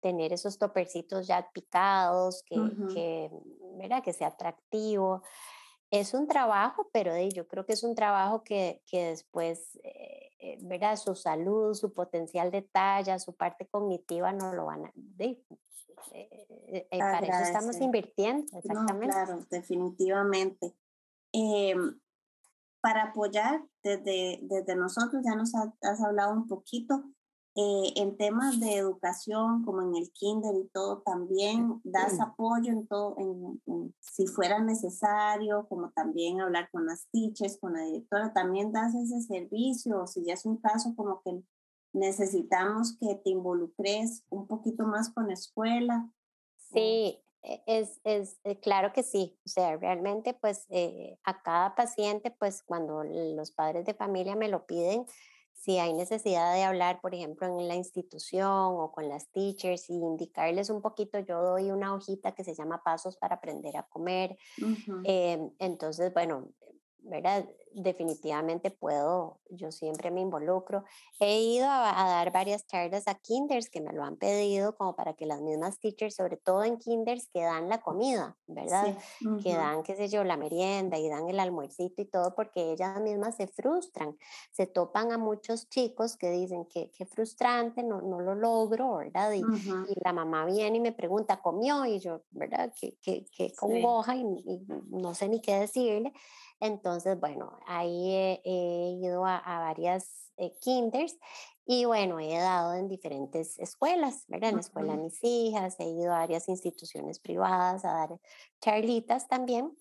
Tener 0.00 0.32
esos 0.32 0.58
topercitos 0.58 1.26
ya 1.26 1.50
picados, 1.52 2.42
que, 2.44 2.56
que, 2.94 3.30
¿verdad? 3.78 4.02
que 4.02 4.12
sea 4.12 4.28
atractivo 4.28 5.22
es 5.90 6.12
un 6.14 6.26
trabajo, 6.26 6.88
pero 6.92 7.12
yo 7.28 7.48
creo 7.48 7.64
que 7.64 7.72
es 7.72 7.82
un 7.82 7.94
trabajo 7.94 8.44
que, 8.44 8.82
que 8.86 9.06
después, 9.06 9.78
eh, 9.82 10.30
eh, 10.38 10.58
¿verdad? 10.62 10.96
Su 10.96 11.14
salud, 11.14 11.74
su 11.74 11.94
potencial 11.94 12.50
de 12.50 12.62
talla, 12.62 13.18
su 13.18 13.34
parte 13.34 13.66
cognitiva 13.66 14.32
no 14.32 14.52
lo 14.52 14.66
van 14.66 14.86
a... 14.86 14.92
De, 14.94 15.42
eh, 16.12 16.86
para 16.90 17.26
eso 17.26 17.42
estamos 17.42 17.80
invirtiendo, 17.80 18.44
exactamente. 18.56 19.08
claro, 19.08 19.46
definitivamente. 19.50 20.74
Em, 21.32 21.98
para 22.80 23.04
apoyar 23.04 23.64
desde, 23.82 24.38
desde 24.42 24.76
nosotros, 24.76 25.22
ya 25.24 25.34
nos 25.34 25.52
has 25.54 26.00
hablado 26.02 26.32
un 26.34 26.46
poquito, 26.46 27.04
eh, 27.60 27.92
en 27.96 28.16
temas 28.16 28.60
de 28.60 28.76
educación, 28.76 29.64
como 29.64 29.82
en 29.82 29.96
el 29.96 30.12
kinder 30.12 30.54
y 30.54 30.68
todo, 30.68 31.02
también 31.02 31.80
das 31.82 32.20
apoyo 32.20 32.70
en 32.70 32.86
todo, 32.86 33.16
en, 33.18 33.92
si 33.98 34.28
fuera 34.28 34.60
necesario, 34.60 35.66
como 35.68 35.90
también 35.90 36.40
hablar 36.40 36.70
con 36.70 36.86
las 36.86 37.08
teachers, 37.10 37.58
con 37.58 37.72
la 37.72 37.82
directora, 37.82 38.32
también 38.32 38.70
das 38.70 38.94
ese 38.94 39.22
servicio, 39.22 40.06
si 40.06 40.24
ya 40.24 40.34
es 40.34 40.46
un 40.46 40.58
caso 40.58 40.94
como 40.94 41.20
que 41.22 41.42
necesitamos 41.92 42.96
que 42.96 43.16
te 43.16 43.30
involucres 43.30 44.22
un 44.30 44.46
poquito 44.46 44.84
más 44.84 45.12
con 45.12 45.26
la 45.26 45.34
escuela. 45.34 46.08
Sí, 46.58 47.18
e, 47.42 47.62
es, 47.66 48.00
es 48.04 48.38
eh, 48.44 48.60
claro 48.60 48.92
que 48.92 49.02
sí, 49.02 49.36
o 49.44 49.48
sea, 49.48 49.76
realmente 49.78 50.32
pues 50.32 50.64
eh, 50.68 51.18
a 51.24 51.42
cada 51.42 51.74
paciente, 51.74 52.30
pues 52.30 52.62
cuando 52.62 53.02
los 53.02 53.50
padres 53.50 53.84
de 53.84 53.94
familia 53.94 54.36
me 54.36 54.46
lo 54.46 54.64
piden, 54.64 55.06
si 55.58 55.78
hay 55.78 55.92
necesidad 55.92 56.54
de 56.54 56.62
hablar, 56.62 57.00
por 57.00 57.14
ejemplo, 57.14 57.46
en 57.46 57.66
la 57.66 57.74
institución 57.74 58.46
o 58.48 58.92
con 58.92 59.08
las 59.08 59.28
teachers 59.32 59.90
y 59.90 59.94
indicarles 59.94 60.70
un 60.70 60.80
poquito, 60.80 61.18
yo 61.18 61.42
doy 61.42 61.72
una 61.72 61.94
hojita 61.94 62.32
que 62.32 62.44
se 62.44 62.54
llama 62.54 62.82
Pasos 62.84 63.16
para 63.16 63.36
aprender 63.36 63.76
a 63.76 63.82
comer. 63.82 64.36
Em, 65.02 65.50
entonces, 65.58 66.12
bueno, 66.14 66.48
¿verdad? 67.00 67.48
Definitivamente 67.74 68.70
puedo, 68.70 69.40
yo 69.50 69.70
siempre 69.70 70.10
me 70.10 70.20
involucro. 70.20 70.84
He 71.20 71.40
ido 71.40 71.66
a, 71.68 71.92
dar 72.08 72.32
varias 72.32 72.66
charlas 72.66 73.06
a 73.08 73.14
kinders 73.14 73.68
que 73.70 73.80
me 73.80 73.92
lo 73.92 74.04
han 74.04 74.16
pedido 74.16 74.76
como 74.76 74.96
para 74.96 75.14
que 75.14 75.26
las 75.26 75.40
mismas 75.40 75.78
teachers, 75.78 76.14
sobre 76.14 76.36
todo 76.36 76.64
en 76.64 76.78
kinders 76.78 77.28
que 77.32 77.42
dan 77.42 77.68
la 77.68 77.80
comida, 77.80 78.36
¿verdad? 78.46 78.96
Que 79.42 79.54
dan, 79.54 79.82
qué 79.82 79.96
sé 79.96 80.08
yo, 80.08 80.24
la 80.24 80.36
merienda 80.36 80.98
y 80.98 81.08
dan 81.08 81.28
el 81.28 81.40
almuercito 81.40 82.02
y 82.02 82.06
todo 82.06 82.34
porque 82.34 82.72
ellas 82.72 83.00
mismas 83.00 83.36
se 83.36 83.46
frustran. 83.46 84.16
Se 84.52 84.66
topan 84.66 85.12
a 85.12 85.18
muchos 85.18 85.68
chicos 85.68 86.16
que 86.16 86.30
dicen 86.30 86.64
que 86.66 86.90
qué 86.90 87.06
frustrante, 87.06 87.82
no, 87.82 88.00
no 88.00 88.20
lo 88.20 88.34
logro, 88.34 88.96
¿verdad? 88.96 89.32
Y, 89.32 89.42
la 90.04 90.12
mamá 90.12 90.44
viene 90.46 90.78
y 90.78 90.80
me 90.80 90.92
pregunta, 90.92 91.40
¿comió? 91.40 91.84
Y 91.84 91.98
yo, 91.98 92.22
¿verdad? 92.30 92.72
Que, 92.80 92.96
que, 93.02 93.26
que 93.26 93.52
congoja 93.54 94.14
y 94.16 94.24
no 94.90 95.14
sé 95.14 95.28
ni 95.28 95.40
qué 95.40 95.58
decirle. 95.58 96.12
Entonces, 96.60 97.18
bueno, 97.20 97.57
ahí 97.66 98.40
he, 98.44 98.98
ido 99.00 99.24
a, 99.26 99.42
varias 99.44 100.32
eh, 100.36 100.52
kinders 100.60 101.16
y 101.66 101.84
bueno, 101.84 102.18
he 102.18 102.34
dado 102.38 102.74
en 102.74 102.88
diferentes 102.88 103.58
escuelas, 103.58 104.24
¿verdad? 104.28 104.50
En 104.50 104.56
la 104.56 104.60
escuela 104.62 104.96
de 104.96 105.02
mis 105.02 105.18
hijas, 105.22 105.76
he 105.78 105.84
ido 105.84 106.14
a 106.14 106.20
varias 106.20 106.48
instituciones 106.48 107.18
privadas 107.18 107.84
a 107.84 107.92
dar 107.92 108.20
charlitas 108.60 109.28
también. 109.28 109.76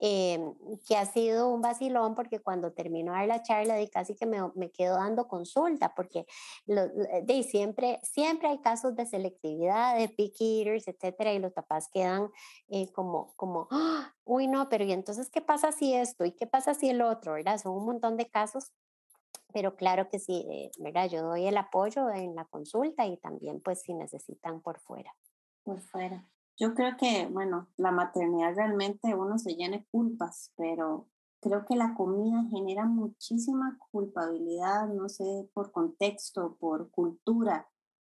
Em, 0.00 0.54
que 0.86 0.96
ha 0.96 1.06
sido 1.06 1.48
un 1.48 1.60
vacilón 1.60 2.14
porque 2.14 2.38
cuando 2.38 2.72
termino 2.72 3.12
de 3.12 3.18
dar 3.18 3.26
la 3.26 3.42
charla 3.42 3.74
de 3.74 3.90
casi 3.90 4.14
que 4.14 4.26
me, 4.26 4.38
me 4.54 4.70
quedo 4.70 4.94
dando 4.94 5.26
consulta 5.26 5.92
porque 5.96 6.24
de 6.66 7.42
siempre, 7.42 7.98
siempre 8.04 8.48
hay 8.48 8.58
casos 8.58 8.94
de 8.94 9.06
selectividad, 9.06 9.98
de 9.98 10.08
picky 10.08 10.60
eaters, 10.60 10.86
etcétera, 10.86 11.32
y 11.32 11.40
los 11.40 11.52
papás 11.52 11.88
quedan 11.92 12.30
eh, 12.68 12.92
como, 12.92 13.34
como, 13.34 13.66
¡Ah! 13.72 14.14
uy, 14.24 14.46
no, 14.46 14.68
pero 14.68 14.84
¿y 14.84 14.92
entonces 14.92 15.30
qué 15.30 15.40
pasa 15.40 15.72
si 15.72 15.94
esto? 15.94 16.24
¿Y 16.24 16.30
qué 16.30 16.46
pasa 16.46 16.74
si 16.74 16.90
el 16.90 17.02
otro? 17.02 17.32
¿Verdad? 17.32 17.58
Son 17.58 17.72
un 17.72 17.84
montón 17.84 18.16
de 18.16 18.30
casos 18.30 18.72
pero 19.52 19.76
claro 19.76 20.08
que 20.08 20.18
sí, 20.18 20.46
eh, 20.50 20.70
¿verdad? 20.78 21.08
Yo 21.08 21.22
doy 21.22 21.46
el 21.46 21.56
apoyo 21.56 22.10
en 22.10 22.34
la 22.34 22.44
consulta 22.44 23.06
y 23.06 23.16
también 23.16 23.60
pues 23.60 23.80
si 23.80 23.94
necesitan 23.94 24.60
por 24.60 24.78
fuera. 24.78 25.14
Por 25.64 25.80
fuera. 25.80 26.28
Yo 26.58 26.74
creo 26.74 26.96
que, 26.96 27.28
bueno, 27.28 27.68
la 27.76 27.92
maternidad 27.92 28.54
realmente 28.54 29.14
uno 29.14 29.38
se 29.38 29.54
llena 29.54 29.78
de 29.78 29.86
culpas, 29.90 30.52
pero 30.56 31.08
creo 31.40 31.64
que 31.64 31.76
la 31.76 31.94
comida 31.94 32.44
genera 32.50 32.84
muchísima 32.84 33.78
culpabilidad, 33.92 34.88
no 34.88 35.08
sé, 35.08 35.48
por 35.54 35.70
contexto, 35.70 36.56
por 36.58 36.90
cultura, 36.90 37.68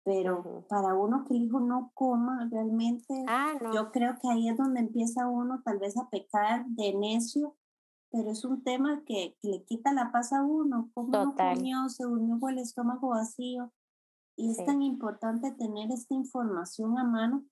pero 0.04 0.66
para 0.68 0.96
uno 0.96 1.24
que 1.26 1.36
el 1.36 1.44
hijo 1.44 1.60
no 1.60 1.92
coma 1.94 2.48
realmente, 2.52 3.26
ah, 3.28 3.54
yo 3.74 3.92
creo 3.92 4.16
que 4.20 4.28
ahí 4.28 4.50
es 4.50 4.58
donde 4.58 4.80
empieza 4.80 5.28
uno 5.28 5.62
tal 5.64 5.78
vez 5.78 5.96
a 5.98 6.10
pecar 6.10 6.66
de 6.66 6.96
necio, 6.96 7.56
pero 8.12 8.32
es 8.32 8.44
un 8.44 8.64
tema 8.64 9.04
que, 9.06 9.38
le 9.44 9.64
quita 9.66 9.94
la 9.94 10.12
paz 10.12 10.34
a 10.34 10.44
uno, 10.44 10.90
como 10.96 11.12
no 11.12 11.36
comió, 11.36 11.88
se 11.90 12.06
durmió 12.06 12.40
con 12.40 12.54
el 12.54 12.60
estómago 12.60 13.10
vacío, 13.10 13.72
y 14.36 14.50
es 14.50 14.66
tan 14.66 14.82
importante 14.82 15.52
tener 15.52 15.92
esta 15.92 16.16
información 16.16 16.98
a 16.98 17.04
mano 17.04 17.46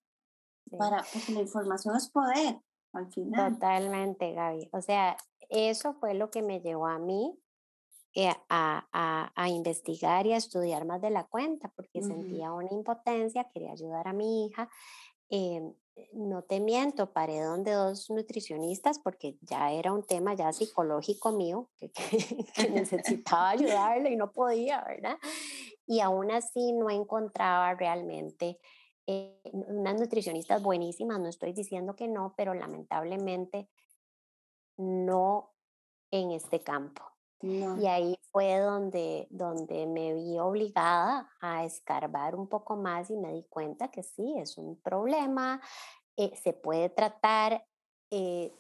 para, 0.78 1.04
porque 1.14 1.32
la 1.34 1.42
información 1.42 1.96
es 1.96 2.10
poder 2.10 2.60
al 2.94 3.12
final. 3.12 3.54
Totalmente, 3.54 4.34
Gaby. 4.34 4.70
O 4.72 4.82
sea, 4.82 5.18
eso 5.50 5.94
fue 5.94 6.14
lo 6.14 6.30
que 6.30 6.42
me 6.42 6.62
llevó 6.62 6.88
a 6.88 7.00
mí 7.00 7.38
eh, 8.16 8.30
a, 8.50 8.88
a, 8.92 9.32
a, 9.36 9.50
investigar 9.50 10.26
y 10.26 10.34
a 10.34 10.38
estudiar 10.38 10.86
más 10.86 11.02
de 11.02 11.12
la 11.12 11.26
cuenta, 11.26 11.72
porque 11.76 12.02
sentía 12.02 12.52
una 12.52 12.70
impotencia, 12.72 13.50
quería 13.54 13.72
ayudar 13.72 14.08
a 14.08 14.14
mi 14.14 14.46
hija. 14.46 14.70
Em, 15.30 15.74
no 16.14 16.44
te 16.44 16.60
miento, 16.60 17.12
paré 17.14 17.42
donde 17.42 17.72
dos 17.72 18.10
nutricionistas 18.10 19.00
porque 19.00 19.38
ya 19.42 19.72
era 19.72 19.94
un 19.94 20.04
tema 20.04 20.34
ya 20.34 20.52
psicológico 20.52 21.32
mío, 21.34 21.70
que, 21.78 21.92
que 22.56 22.70
necesitaba 22.70 23.50
ayudarle 23.50 24.12
y 24.12 24.16
no 24.16 24.32
podía, 24.32 24.84
¿verdad? 24.86 25.18
Y 25.86 26.00
aún 26.00 26.32
así 26.32 26.74
no 26.74 26.90
encontraba 26.90 27.74
realmente 27.76 28.60
eh, 29.12 29.42
unas 29.54 30.00
nutricionistas 30.00 30.62
buenísimas, 30.62 31.20
no 31.20 31.30
estoy 31.30 31.52
diciendo 31.52 31.96
que 31.96 32.08
no, 32.08 32.36
pero 32.38 32.54
lamentablemente 32.54 33.68
no 34.78 35.56
en 36.12 36.30
este 36.30 36.60
campo. 36.60 37.02
Y 37.42 37.88
ahí 37.88 38.20
fue 38.32 38.60
donde, 38.60 39.26
donde 39.32 39.88
me 39.88 40.14
vi 40.14 40.38
obligada 40.38 41.32
a 41.42 41.64
escarbar 41.64 42.36
un 42.36 42.48
poco 42.48 42.76
más 42.76 43.10
y 43.10 43.18
me 43.18 43.34
di 43.34 43.44
cuenta 43.50 43.88
que 43.90 44.04
sí, 44.04 44.36
es 44.38 44.60
un 44.60 44.76
problema, 44.80 45.60
eh, 46.16 46.36
se 46.36 46.54
puede 46.54 46.90
tratar, 46.90 47.66
eh, 48.12 48.54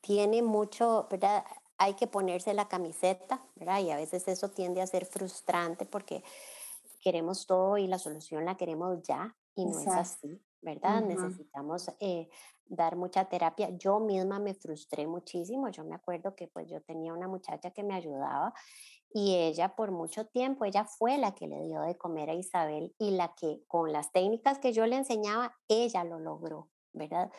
tiene 0.00 0.40
mucho, 0.40 1.06
¿verdad? 1.10 1.44
Hay 1.76 1.94
que 1.94 2.06
ponerse 2.06 2.54
la 2.54 2.68
camiseta, 2.68 3.44
¿verdad? 3.56 3.80
Y 3.80 3.90
a 3.90 3.96
veces 3.96 4.26
eso 4.26 4.50
tiende 4.52 4.80
a 4.80 4.86
ser 4.86 5.04
frustrante 5.04 5.84
porque 5.84 6.22
queremos 7.04 7.46
todo 7.46 7.76
y 7.76 7.86
la 7.86 7.98
solución 7.98 8.46
la 8.46 8.56
queremos 8.56 9.02
ya 9.02 9.36
y 9.54 9.66
no 9.66 9.78
es 9.78 9.88
así, 9.88 10.42
¿verdad? 10.62 11.02
Necesitamos 11.02 11.90
eh, 12.00 12.30
dar 12.64 12.96
mucha 12.96 13.26
terapia. 13.26 13.68
Yo 13.76 14.00
misma 14.00 14.38
me 14.38 14.54
frustré 14.54 15.06
muchísimo. 15.06 15.68
Yo 15.68 15.84
me 15.84 15.94
acuerdo 15.94 16.34
que 16.34 16.48
pues 16.48 16.68
yo 16.68 16.80
tenía 16.82 17.12
una 17.12 17.28
muchacha 17.28 17.70
que 17.70 17.82
me 17.84 17.94
ayudaba 17.94 18.54
y 19.12 19.36
ella 19.36 19.76
por 19.76 19.92
mucho 19.92 20.26
tiempo, 20.26 20.64
ella 20.64 20.84
fue 20.84 21.18
la 21.18 21.34
que 21.34 21.46
le 21.46 21.62
dio 21.62 21.82
de 21.82 21.96
comer 21.96 22.30
a 22.30 22.34
Isabel 22.34 22.96
y 22.98 23.12
la 23.12 23.34
que 23.34 23.62
con 23.68 23.92
las 23.92 24.10
técnicas 24.10 24.58
que 24.58 24.72
yo 24.72 24.86
le 24.86 24.96
enseñaba, 24.96 25.56
ella 25.68 26.02
lo 26.02 26.18
logró, 26.18 26.70
¿verdad? 26.92 27.30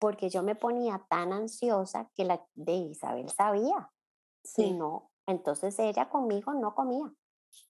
Porque 0.00 0.30
yo 0.30 0.42
me 0.42 0.56
ponía 0.56 1.06
tan 1.08 1.32
ansiosa 1.32 2.10
que 2.16 2.24
la 2.24 2.44
de 2.54 2.72
Isabel 2.72 3.28
sabía. 3.30 3.92
Sí. 4.42 4.72
no, 4.72 5.12
entonces 5.26 5.78
ella 5.78 6.08
conmigo 6.08 6.54
no 6.54 6.74
comía, 6.74 7.14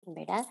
¿verdad? 0.07 0.47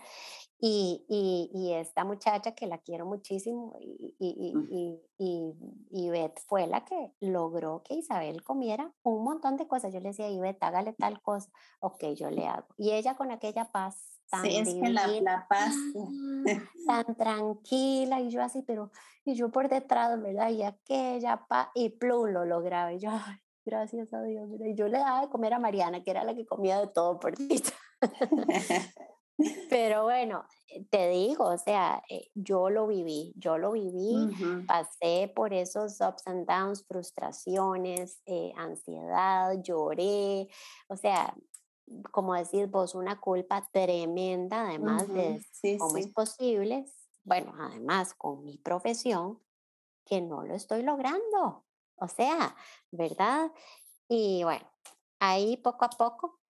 Y, 0.64 1.04
y, 1.08 1.50
y, 1.52 1.72
esta 1.72 2.04
muchacha 2.04 2.54
que 2.54 2.68
la 2.68 2.78
quiero 2.78 3.04
muchísimo 3.04 3.76
y, 3.80 4.14
y, 4.20 5.56
y, 5.90 6.10
Beth 6.10 6.38
fue 6.46 6.68
la 6.68 6.84
que 6.84 7.12
logró 7.18 7.82
que 7.82 7.94
Isabel 7.94 8.44
comiera 8.44 8.94
un 9.02 9.24
montón 9.24 9.56
de 9.56 9.66
cosas. 9.66 9.92
Yo 9.92 9.98
le 9.98 10.10
decía, 10.10 10.28
Beth, 10.40 10.62
hágale 10.62 10.92
tal 10.92 11.20
cosa. 11.20 11.50
Ok, 11.80 12.04
yo 12.14 12.30
le 12.30 12.46
hago. 12.46 12.68
Y 12.78 12.92
ella 12.92 13.16
con 13.16 13.32
aquella 13.32 13.72
paz 13.72 14.20
tan 14.30 14.42
sí, 14.42 14.56
es 14.56 14.72
que 14.72 14.88
la, 14.88 15.08
la, 15.08 15.46
paz. 15.48 15.74
tan 16.86 17.16
tranquila 17.16 18.20
y 18.20 18.30
yo 18.30 18.40
así, 18.40 18.62
pero 18.62 18.92
y 19.24 19.34
yo 19.34 19.50
por 19.50 19.68
detrás, 19.68 20.22
¿verdad? 20.22 20.50
Y 20.50 20.62
aquella 20.62 21.44
paz 21.48 21.70
y 21.74 21.88
plum, 21.88 22.28
lo 22.28 22.44
lograba. 22.44 22.92
Y 22.92 23.00
yo, 23.00 23.10
ay, 23.10 23.36
gracias 23.64 24.14
a 24.14 24.22
Dios. 24.22 24.48
Y 24.60 24.76
yo 24.76 24.86
le 24.86 24.98
daba 24.98 25.22
de 25.22 25.28
comer 25.28 25.54
a 25.54 25.58
Mariana, 25.58 26.04
que 26.04 26.12
era 26.12 26.22
la 26.22 26.36
que 26.36 26.46
comía 26.46 26.78
de 26.78 26.86
todo 26.86 27.18
por 27.18 27.34
ti. 27.36 27.60
Pero 29.70 30.04
bueno, 30.04 30.44
eh, 30.68 30.84
te 30.90 31.08
digo, 31.08 31.44
o 31.44 31.58
sea, 31.58 32.02
eh, 32.08 32.30
yo 32.34 32.70
lo 32.70 32.86
viví, 32.86 33.32
yo 33.36 33.58
lo 33.58 33.72
viví, 33.72 34.14
pasé 34.66 35.32
por 35.34 35.52
esos 35.52 36.00
ups 36.00 36.26
and 36.26 36.46
downs, 36.46 36.84
frustraciones, 36.86 38.20
eh, 38.26 38.52
ansiedad, 38.56 39.54
lloré, 39.62 40.48
o 40.88 40.96
sea, 40.96 41.34
como 42.10 42.34
decís 42.34 42.70
vos, 42.70 42.94
una 42.94 43.20
culpa 43.20 43.68
tremenda, 43.72 44.68
además 44.68 45.08
de 45.08 45.40
cómo 45.78 45.96
es 45.96 46.08
posible, 46.08 46.86
bueno, 47.24 47.54
además 47.58 48.14
con 48.14 48.44
mi 48.44 48.58
profesión, 48.58 49.40
que 50.04 50.20
no 50.20 50.44
lo 50.44 50.54
estoy 50.54 50.82
logrando, 50.82 51.64
o 51.96 52.08
sea, 52.08 52.54
¿verdad? 52.90 53.50
Y 54.08 54.42
bueno, 54.44 54.66
ahí 55.20 55.56
poco 55.56 55.84
a 55.84 55.90
poco 55.90 56.41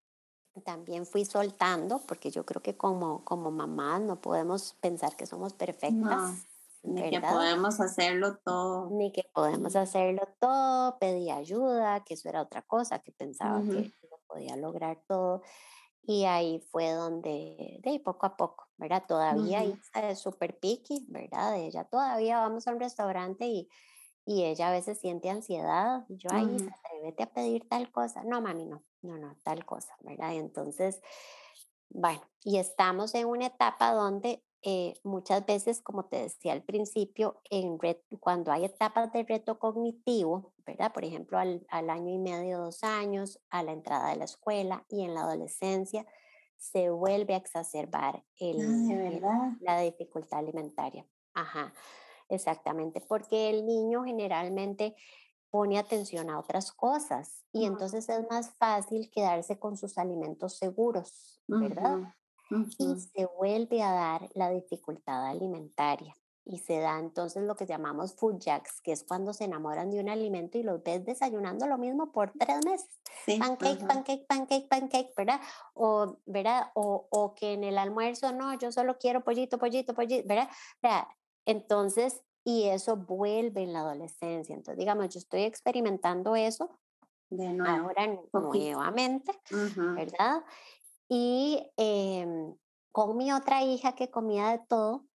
también 0.61 1.07
fui 1.07 1.25
soltando, 1.25 2.01
porque 2.07 2.31
yo 2.31 2.45
creo 2.45 2.62
que 2.62 2.77
como, 2.77 3.25
como 3.25 3.51
mamás 3.51 4.01
no 4.03 4.21
podemos 4.21 4.75
pensar 4.81 5.17
que 5.17 5.27
somos 5.27 5.55
perfectas. 5.55 6.47
ni 6.83 7.11
que 7.11 7.21
podemos 7.21 7.81
hacerlo 7.81 8.37
todo. 8.45 8.91
Ni 8.91 9.12
que 9.12 9.25
podemos 9.33 9.77
hacerlo 9.77 10.29
todo, 10.38 10.99
pedí 10.99 11.31
ayuda, 11.31 12.05
que 12.05 12.15
eso 12.15 12.29
era 12.29 12.43
otra 12.43 12.62
cosa, 12.62 12.99
que 12.99 13.12
pensaba 13.12 13.61
que 13.62 13.93
no 14.11 14.19
podía 14.27 14.57
lograr 14.57 15.03
todo. 15.07 15.43
Y 16.05 16.25
ahí 16.25 16.59
fue 16.71 16.90
donde, 16.90 17.81
de 17.83 18.00
poco 18.00 18.27
a 18.27 18.37
poco, 18.37 18.69
¿verdad? 18.77 19.05
Todavía 19.07 19.63
es 19.63 20.19
súper 20.19 20.59
picky, 20.59 21.07
¿verdad? 21.09 21.57
Ella 21.57 21.85
todavía 21.85 22.40
vamos 22.40 22.67
a 22.67 22.73
un 22.73 22.81
restaurante 22.81 23.46
y, 23.46 23.69
y 24.27 24.44
ella 24.44 24.68
a 24.68 24.73
veces 24.73 24.98
siente 25.00 25.31
ansiedad. 25.31 26.04
Y 26.08 26.16
yo, 26.18 26.31
ahí, 26.33 26.56
atrévete 26.85 27.23
a 27.25 27.33
pedir 27.33 27.68
tal 27.68 27.90
cosa. 27.92 28.23
No, 28.25 28.40
mami, 28.40 28.66
no 28.66 28.83
no, 29.02 29.18
no, 29.18 29.37
tal 29.42 29.64
cosa, 29.66 29.96
¿verdad? 30.02 30.33
Y 30.33 30.37
entonces, 30.38 31.00
bueno, 31.90 32.20
y 32.44 32.58
estamos 32.58 33.14
en 33.14 33.27
una 33.27 33.46
etapa 33.46 33.92
donde 33.92 34.42
eh, 34.62 34.94
muchas 35.02 35.44
veces, 35.44 35.81
como 35.83 36.04
te 36.06 36.18
decía 36.18 36.52
al 36.52 36.62
principio, 36.62 37.40
en 37.50 37.79
cuando 38.20 38.52
hay 38.52 38.64
etapas 38.64 39.12
de 39.12 39.25
reto 39.25 39.58
cognitivo, 39.58 40.54
¿verdad? 40.64 40.92
Por 40.92 41.04
ejemplo, 41.04 41.38
al, 41.38 41.66
al, 41.68 41.90
año 41.90 42.12
y 42.14 42.18
medio, 42.18 42.58
dos 42.58 42.85
años, 42.85 43.40
a 43.50 43.62
la 43.64 43.73
entrada 43.73 44.10
de 44.10 44.16
la 44.16 44.25
escuela 44.25 44.87
y 44.88 45.04
en 45.04 45.14
la 45.14 45.23
adolescencia, 45.23 46.06
se 46.56 46.90
vuelve 46.90 47.35
a 47.35 47.38
exacerbar 47.38 48.25
Ah, 48.58 48.88
el, 48.90 48.90
el- 48.90 49.23
la 49.60 49.81
dificultad 49.81 50.38
alimentaria. 50.40 51.06
Ajá, 51.35 51.73
exactamente, 52.35 53.01
porque 53.01 53.51
el 53.51 53.67
niño 53.67 54.05
generalmente 54.05 54.97
pone 55.51 55.79
atención 55.79 56.31
a 56.31 56.39
otras 56.41 56.73
cosas 56.73 57.45
y 57.53 57.65
Ujú, 57.65 57.67
entonces 57.67 58.09
es 58.09 58.27
más 58.31 58.55
fácil 58.59 59.11
quedarse 59.11 59.59
con 59.59 59.77
sus 59.77 59.99
alimentos 59.99 60.57
seguros, 60.59 61.43
¿verdad? 61.49 61.99
ujú, 61.99 62.59
y 62.79 62.97
ujú. 62.97 63.13
se 63.15 63.27
vuelve 63.27 63.83
a 63.83 63.93
dar 63.93 64.31
la 64.35 64.51
dificultad 64.51 65.27
alimentaria. 65.27 66.15
Y 66.45 66.59
se 66.59 66.81
da 66.81 66.99
entonces 66.99 67.45
lo 67.45 67.55
que 67.55 67.67
llamamos 67.67 68.15
food 68.17 68.39
jacks, 68.41 68.81
que 68.83 68.91
es 68.93 69.05
cuando 69.05 69.33
se 69.33 69.45
enamoran 69.45 69.91
de 69.91 70.01
un 70.01 70.09
alimento 70.09 70.59
y 70.59 70.65
los 70.65 70.83
ves 70.83 71.05
desayunando 71.05 71.67
lo 71.69 71.79
mismo 71.79 72.11
por 72.13 72.35
tres 72.37 72.65
meses. 72.65 73.01
Sí, 73.25 73.37
Pancake, 73.39 73.85
ajá. 73.85 73.89
pancake, 73.89 74.27
pancake, 74.29 74.69
pancake, 74.69 75.13
¿verdad? 75.17 75.41
O, 75.75 76.19
¿verdad? 76.27 76.71
O, 76.75 77.07
o 77.11 77.35
que 77.35 77.53
en 77.53 77.63
el 77.65 77.79
almuerzo, 77.79 78.33
no, 78.33 78.55
yo 78.59 78.73
solo 78.73 78.99
quiero 78.99 79.23
pollito, 79.23 79.59
pollito, 79.59 79.95
pollito, 79.95 80.27
¿verdad? 80.29 80.49
O 80.51 80.81
sea, 80.89 81.09
entonces, 81.47 82.23
y 82.45 82.65
eso 82.65 82.97
vuelve 82.97 83.63
en 83.63 83.73
la 83.73 83.81
adolescencia. 83.81 84.55
Entonces, 84.55 84.79
digamos, 84.79 85.09
yo 85.11 85.19
estoy 85.19 85.43
experimentando 85.43 86.37
eso 86.37 86.71
De 87.31 87.49
nuevo, 87.53 87.88
ahora 87.88 88.07
nuevamente, 88.33 89.33
¿verdad? 89.95 90.43
Y 91.09 91.73
em, 91.77 92.57
con 92.93 93.17
mi 93.17 93.33
otra 93.33 93.63
hija 93.63 93.95
que 93.95 94.11
comía 94.11 94.51
de 94.51 94.61
todo, 94.69 95.07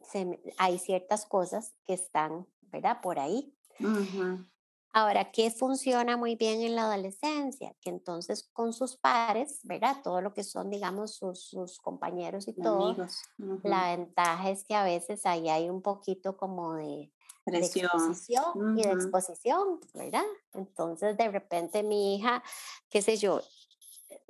se 0.00 0.40
hay 0.58 0.78
ciertas 0.78 1.26
cosas 1.26 1.74
que 1.86 1.94
están, 1.94 2.46
¿verdad? 2.60 3.00
Por 3.02 3.18
ahí. 3.18 3.54
ujú. 3.80 4.44
Ahora, 4.92 5.30
¿qué 5.32 5.50
funciona 5.50 6.16
muy 6.18 6.36
bien 6.36 6.60
en 6.60 6.76
la 6.76 6.84
adolescencia? 6.84 7.74
Que 7.80 7.88
entonces 7.90 8.50
con 8.52 8.72
sus 8.74 8.96
pares, 8.96 9.60
¿verdad? 9.64 9.96
Todo 10.04 10.20
lo 10.20 10.34
que 10.34 10.44
son, 10.44 10.68
digamos, 10.70 11.14
sus, 11.16 11.42
sus 11.48 11.78
compañeros 11.80 12.46
y 12.48 12.52
De 12.56 12.66
todo, 12.66 13.00
amigos. 13.02 13.20
ujú. 13.38 13.60
la 13.62 13.96
ventaja 13.96 14.50
es 14.50 14.64
que 14.64 14.74
a 14.74 14.84
veces 14.84 15.26
ahí 15.26 15.48
hay 15.48 15.70
un 15.70 15.82
poquito 15.82 16.36
como 16.36 16.74
de, 16.74 17.12
de 17.46 17.58
Presión. 17.58 17.66
exposición 17.66 18.54
y 18.74 18.84
de 18.84 18.92
exposición, 18.92 19.80
¿verdad? 19.94 20.24
Entonces, 20.54 21.16
de 21.16 21.28
repente 21.30 21.82
mi 21.82 22.16
hija, 22.16 22.42
qué 22.90 23.02
sé 23.02 23.16
yo, 23.16 23.40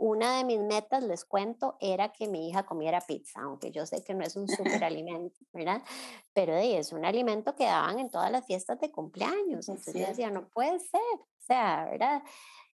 una 0.02 0.36
de 0.38 0.44
mis 0.44 0.58
metas, 0.58 1.04
les 1.04 1.24
cuento, 1.24 1.76
era 1.80 2.12
que 2.12 2.26
mi 2.26 2.48
hija 2.48 2.64
comiera 2.64 3.00
pizza, 3.06 3.40
aunque 3.42 3.70
yo 3.70 3.86
sé 3.86 4.02
que 4.02 4.14
no 4.14 4.24
es 4.24 4.34
un 4.34 4.48
superalimento, 4.48 5.38
¿verdad? 5.52 5.80
Pero 6.34 6.54
de, 6.54 6.78
es 6.78 6.92
un 6.92 7.04
alimento 7.04 7.54
que 7.54 7.66
daban 7.66 8.00
en 8.00 8.10
todas 8.10 8.30
las 8.32 8.44
fiestas 8.44 8.80
de 8.80 8.90
cumpleaños. 8.90 9.68
Es 9.68 9.68
Entonces 9.68 9.94
yo 9.94 10.06
decía, 10.06 10.30
no 10.30 10.48
puede 10.48 10.80
ser, 10.80 11.00
o 11.14 11.26
sea, 11.38 11.84
¿verdad? 11.88 12.22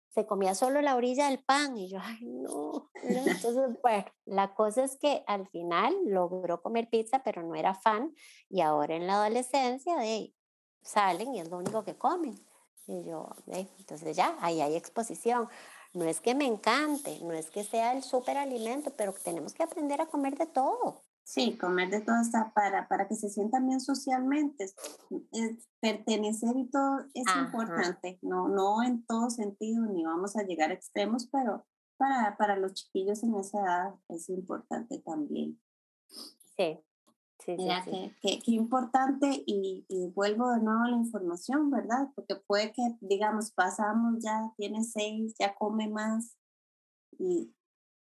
Se 0.10 0.26
comía 0.26 0.54
solo 0.54 0.82
la 0.82 0.96
orilla 0.98 1.30
del 1.30 1.44
pan 1.44 1.78
y 1.78 1.90
yo, 1.90 2.00
ay, 2.02 2.26
no. 2.26 2.92
Entonces, 3.04 3.70
bueno, 3.82 4.06
la 4.26 4.54
cosa 4.54 4.84
es 4.84 4.98
que 4.98 5.24
al 5.26 5.48
final 5.48 5.96
logró 6.06 6.62
comer 6.62 6.90
pizza, 6.90 7.24
pero 7.24 7.42
no 7.42 7.56
era 7.56 7.74
fan 7.74 8.14
y 8.50 8.60
ahora 8.62 8.96
en 8.96 9.08
la 9.08 9.16
adolescencia, 9.16 9.96
de 9.96 10.36
salen 10.82 11.34
y 11.34 11.40
es 11.40 11.50
lo 11.50 11.58
único 11.58 11.84
que 11.86 11.98
comen. 11.98 12.36
Y 12.86 13.06
yo, 13.06 13.30
"Ve, 13.46 13.70
entonces 13.80 14.16
ya, 14.18 14.36
ahí 14.42 14.60
hay 14.60 14.76
exposición. 14.76 15.48
No 15.94 16.06
es 16.06 16.22
que 16.22 16.34
me 16.34 16.46
encante, 16.46 17.20
no 17.22 17.34
es 17.34 17.50
que 17.52 17.64
sea 17.64 17.94
el 17.94 18.04
superalimento, 18.04 18.92
pero 18.98 19.14
tenemos 19.14 19.54
que 19.54 19.64
aprender 19.64 20.02
a 20.02 20.08
comer 20.08 20.38
de 20.38 20.48
todo. 20.48 21.02
Sí, 21.24 21.58
comer 21.58 21.90
de 21.90 22.02
todo 22.02 22.20
está 22.22 22.52
para, 22.54 22.88
para 22.88 23.08
que 23.08 23.16
se 23.16 23.30
sientan 23.30 23.68
bien 23.68 23.80
socialmente. 23.80 24.72
pertenecer 25.80 26.56
y 26.58 26.70
todo 26.70 27.00
es 27.14 27.28
Ajá, 27.28 27.46
importante. 27.46 28.20
No, 28.22 28.50
no 28.50 28.84
en 28.84 29.06
todo 29.06 29.30
sentido, 29.30 29.86
ni 29.86 30.04
vamos 30.04 30.36
a 30.36 30.44
llegar 30.44 30.72
a 30.72 30.74
extremos, 30.74 31.28
pero 31.32 31.66
para, 31.98 32.36
para 32.38 32.58
los 32.58 32.74
chiquillos 32.74 33.24
en 33.24 33.36
esa 33.36 33.60
edad 33.62 33.96
es 34.10 34.30
importante 34.30 35.00
también. 35.00 35.60
sí, 36.58 36.80
sí, 37.46 37.56
Mira, 37.58 37.84
sí. 37.84 37.92
qué, 37.92 38.16
qué, 38.22 38.40
qué 38.44 38.52
importante 38.52 39.44
y, 39.46 39.86
y 39.88 40.08
vuelvo 40.12 40.52
de 40.52 40.62
nuevo 40.62 40.84
a 40.84 40.90
la 40.90 40.98
información, 40.98 41.70
¿verdad? 41.72 42.10
Porque 42.16 42.36
puede 42.36 42.72
que, 42.74 42.82
digamos, 43.02 43.52
pasamos 43.52 44.16
ya, 44.24 44.52
tiene 44.58 44.84
seis, 44.84 45.36
ya 45.40 45.54
come 45.56 45.90
más 45.90 46.36
y 47.20 47.54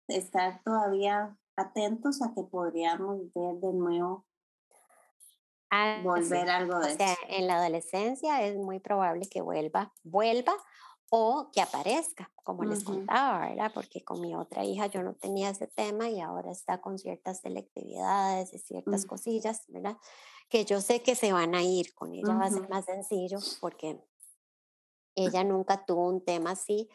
estar 0.09 0.63
todavía 0.65 1.37
atentos 1.57 2.23
a 2.23 2.33
que 2.35 2.43
podríamos 2.43 3.19
ver 3.35 3.57
de 3.61 3.73
nuevo, 3.73 4.27
Ah, 5.73 6.01
volver 6.03 6.51
algo 6.51 6.77
O 6.77 6.81
de 6.81 6.97
sea, 6.97 7.13
eso. 7.13 7.23
en 7.29 7.47
la 7.47 7.57
adolescencia 7.59 8.43
es 8.43 8.57
muy 8.57 8.81
probable 8.81 9.29
que 9.31 9.41
vuelva, 9.41 9.93
vuelva 10.03 10.53
o 11.11 11.51
que 11.53 11.61
aparezca, 11.61 12.33
como 12.45 12.65
les 12.65 12.85
contaba, 12.85 13.49
¿verdad? 13.49 13.73
Porque 13.75 14.05
con 14.05 14.21
mi 14.21 14.35
otra 14.37 14.65
hija 14.65 14.87
yo 14.87 15.03
no 15.03 15.15
tenía 15.17 15.51
ese 15.51 15.67
tema 15.67 16.09
y 16.09 16.21
ahora 16.21 16.53
está 16.53 16.81
con 16.81 16.99
ciertas 16.99 17.41
selectividades 17.41 18.55
y 18.55 18.59
ciertas 18.59 19.05
mm, 19.05 19.07
cosillas, 19.07 19.65
¿verdad? 19.69 19.99
Que 20.49 20.65
yo 20.65 20.81
sé 20.81 21.03
que 21.03 21.17
se 21.17 21.33
van 21.33 21.55
a 21.57 21.63
ir, 21.65 21.95
con 21.95 22.15
ella 22.15 22.37
va 22.37 22.47
a 22.47 22.51
ser 22.51 22.69
más 22.69 22.85
sencillo 22.87 23.47
porque 23.61 24.01
ella 25.15 25.45
nunca 25.45 25.85
tuvo 25.87 26.09
un 26.09 26.25
tema 26.25 26.53
así, 26.53 26.89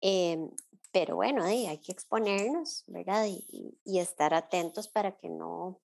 em, 0.00 0.50
pero 0.92 1.16
bueno, 1.16 1.44
hay 1.44 1.78
que 1.80 1.92
exponernos, 1.92 2.84
¿verdad? 2.88 3.26
Y, 3.26 3.44
y- 3.48 3.78
y 3.84 3.98
estar 4.00 4.34
atentos 4.34 4.88
para 4.88 5.16
que 5.18 5.28
no, 5.28 5.82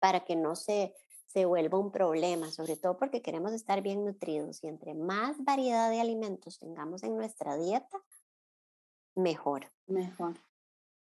para 0.00 0.24
que 0.24 0.36
no 0.36 0.54
se, 0.56 0.94
se 1.34 1.46
vuelva 1.46 1.78
un 1.78 1.90
problema, 1.90 2.52
sobre 2.52 2.76
todo 2.76 2.96
porque 2.96 3.20
queremos 3.20 3.52
estar 3.52 3.82
bien 3.82 4.04
nutridos 4.04 4.62
y 4.62 4.68
entre 4.68 4.94
más 4.94 5.36
variedad 5.44 5.90
de 5.90 6.00
alimentos 6.00 6.60
tengamos 6.60 7.02
en 7.02 7.16
nuestra 7.16 7.56
dieta, 7.56 8.04
mejor. 9.16 9.72
Mejor. 9.86 10.34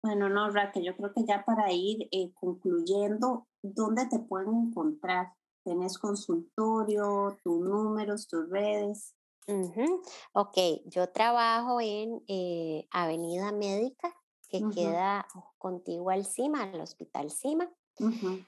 Bueno, 0.03 0.29
no, 0.29 0.49
Raquel, 0.51 0.83
yo 0.85 0.95
creo 0.97 1.13
que 1.13 1.25
ya 1.25 1.45
para 1.45 1.71
ir 1.73 2.07
eh, 2.11 2.31
concluyendo, 2.33 3.47
¿dónde 3.61 4.07
te 4.07 4.19
pueden 4.19 4.55
encontrar? 4.69 5.33
¿Tenés 5.63 5.97
consultorio, 5.97 7.37
tus 7.43 7.59
números, 7.59 8.27
tus 8.27 8.49
redes? 8.49 9.15
Ujú. 9.47 10.01
Ok, 10.33 10.57
yo 10.85 11.09
trabajo 11.11 11.79
en 11.79 12.21
eh, 12.27 12.87
Avenida 12.91 13.51
Médica, 13.51 14.13
que 14.49 14.67
Ujú, 14.67 14.69
queda 14.69 15.27
contigua 15.57 16.13
al 16.13 16.25
CIMA, 16.25 16.63
al 16.63 16.81
Hospital 16.81 17.31
CIMA. 17.31 17.69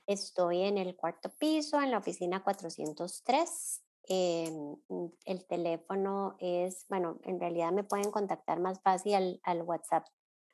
Estoy 0.06 0.62
en 0.62 0.78
el 0.78 0.95
cuarto 0.95 1.32
piso, 1.39 1.82
en 1.82 1.89
la 1.91 1.97
oficina 1.97 2.43
403. 2.43 3.82
em, 4.12 4.76
mm, 4.88 5.06
el 5.26 5.45
teléfono 5.45 6.36
es, 6.39 6.88
bueno, 6.89 7.20
en 7.24 7.39
realidad 7.39 7.72
me 7.72 7.84
pueden 7.84 8.10
contactar 8.10 8.60
más 8.60 8.82
fácil 8.82 9.14
al, 9.14 9.39
al 9.43 9.62
WhatsApp 9.62 10.08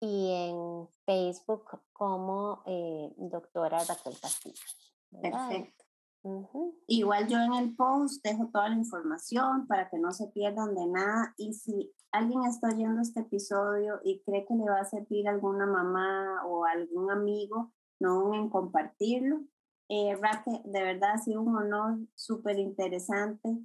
y 0.00 0.30
en 0.32 0.88
Facebook 1.04 1.64
como 1.92 2.62
eh, 2.66 3.12
doctora 3.16 3.78
Raquel 3.84 4.18
Castillo. 4.20 4.62
¿verdad? 5.10 5.48
Perfecto. 5.48 5.84
Ujú. 6.22 6.78
Igual 6.86 7.28
yo 7.28 7.38
en 7.38 7.54
el 7.54 7.76
post 7.76 8.24
dejo 8.24 8.48
toda 8.52 8.68
la 8.68 8.76
información 8.76 9.66
para 9.66 9.88
que 9.88 9.98
no 9.98 10.12
se 10.12 10.26
pierdan 10.28 10.74
de 10.74 10.86
nada 10.86 11.34
y 11.38 11.54
si 11.54 11.92
alguien 12.10 12.44
está 12.44 12.68
oyendo 12.68 13.00
este 13.00 13.20
episodio 13.20 14.00
y 14.04 14.20
cree 14.22 14.44
que 14.46 14.54
le 14.54 14.64
va 14.64 14.80
a 14.80 14.84
servir 14.84 15.28
a 15.28 15.32
alguna 15.32 15.66
mamá 15.66 16.44
o 16.46 16.64
a 16.64 16.72
algún 16.72 17.10
amigo, 17.10 17.72
no 18.00 18.20
duden 18.20 18.40
en 18.42 18.50
compartirlo. 18.50 19.40
Eh, 19.88 20.16
Raquel, 20.16 20.60
de 20.64 20.82
verdad 20.82 21.12
ha 21.14 21.18
sido 21.18 21.40
un 21.40 21.56
honor 21.56 21.98
súper 22.14 22.58
interesante. 22.58 23.58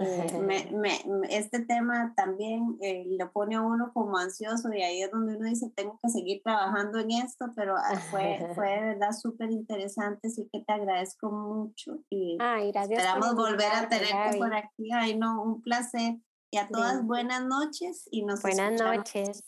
Eh, 0.00 0.38
me, 0.40 0.70
me, 0.74 1.00
este 1.28 1.64
tema 1.64 2.14
también 2.16 2.78
eh, 2.80 3.04
lo 3.18 3.32
pone 3.32 3.56
a 3.56 3.62
uno 3.62 3.90
como 3.92 4.16
ansioso 4.16 4.72
y 4.72 4.80
ahí 4.82 5.02
es 5.02 5.10
donde 5.10 5.36
uno 5.36 5.48
dice, 5.48 5.72
tengo 5.74 5.98
que 6.00 6.08
seguir 6.08 6.40
trabajando 6.44 7.00
en 7.00 7.10
esto, 7.10 7.46
pero 7.56 7.74
ah, 7.76 7.98
fue, 8.10 8.38
fue 8.54 8.68
de 8.68 8.80
verdad 8.80 9.10
súper 9.10 9.50
interesante, 9.50 10.28
así 10.28 10.48
que 10.52 10.60
te 10.60 10.72
agradezco 10.72 11.32
mucho 11.32 11.98
y 12.10 12.38
Ay, 12.40 12.70
esperamos 12.72 13.34
volver 13.34 13.72
a 13.72 13.88
tenerte 13.88 14.38
por 14.38 14.54
aquí. 14.54 14.92
Ay, 14.94 15.18
no, 15.18 15.42
un 15.42 15.62
placer. 15.62 16.16
Y 16.50 16.56
a 16.56 16.68
todas 16.68 17.04
buenas 17.04 17.44
noches 17.44 18.08
y 18.10 18.24
nos 18.24 18.40
Buenas 18.40 18.72
escuchamos 18.72 18.96
noches. 18.96 19.44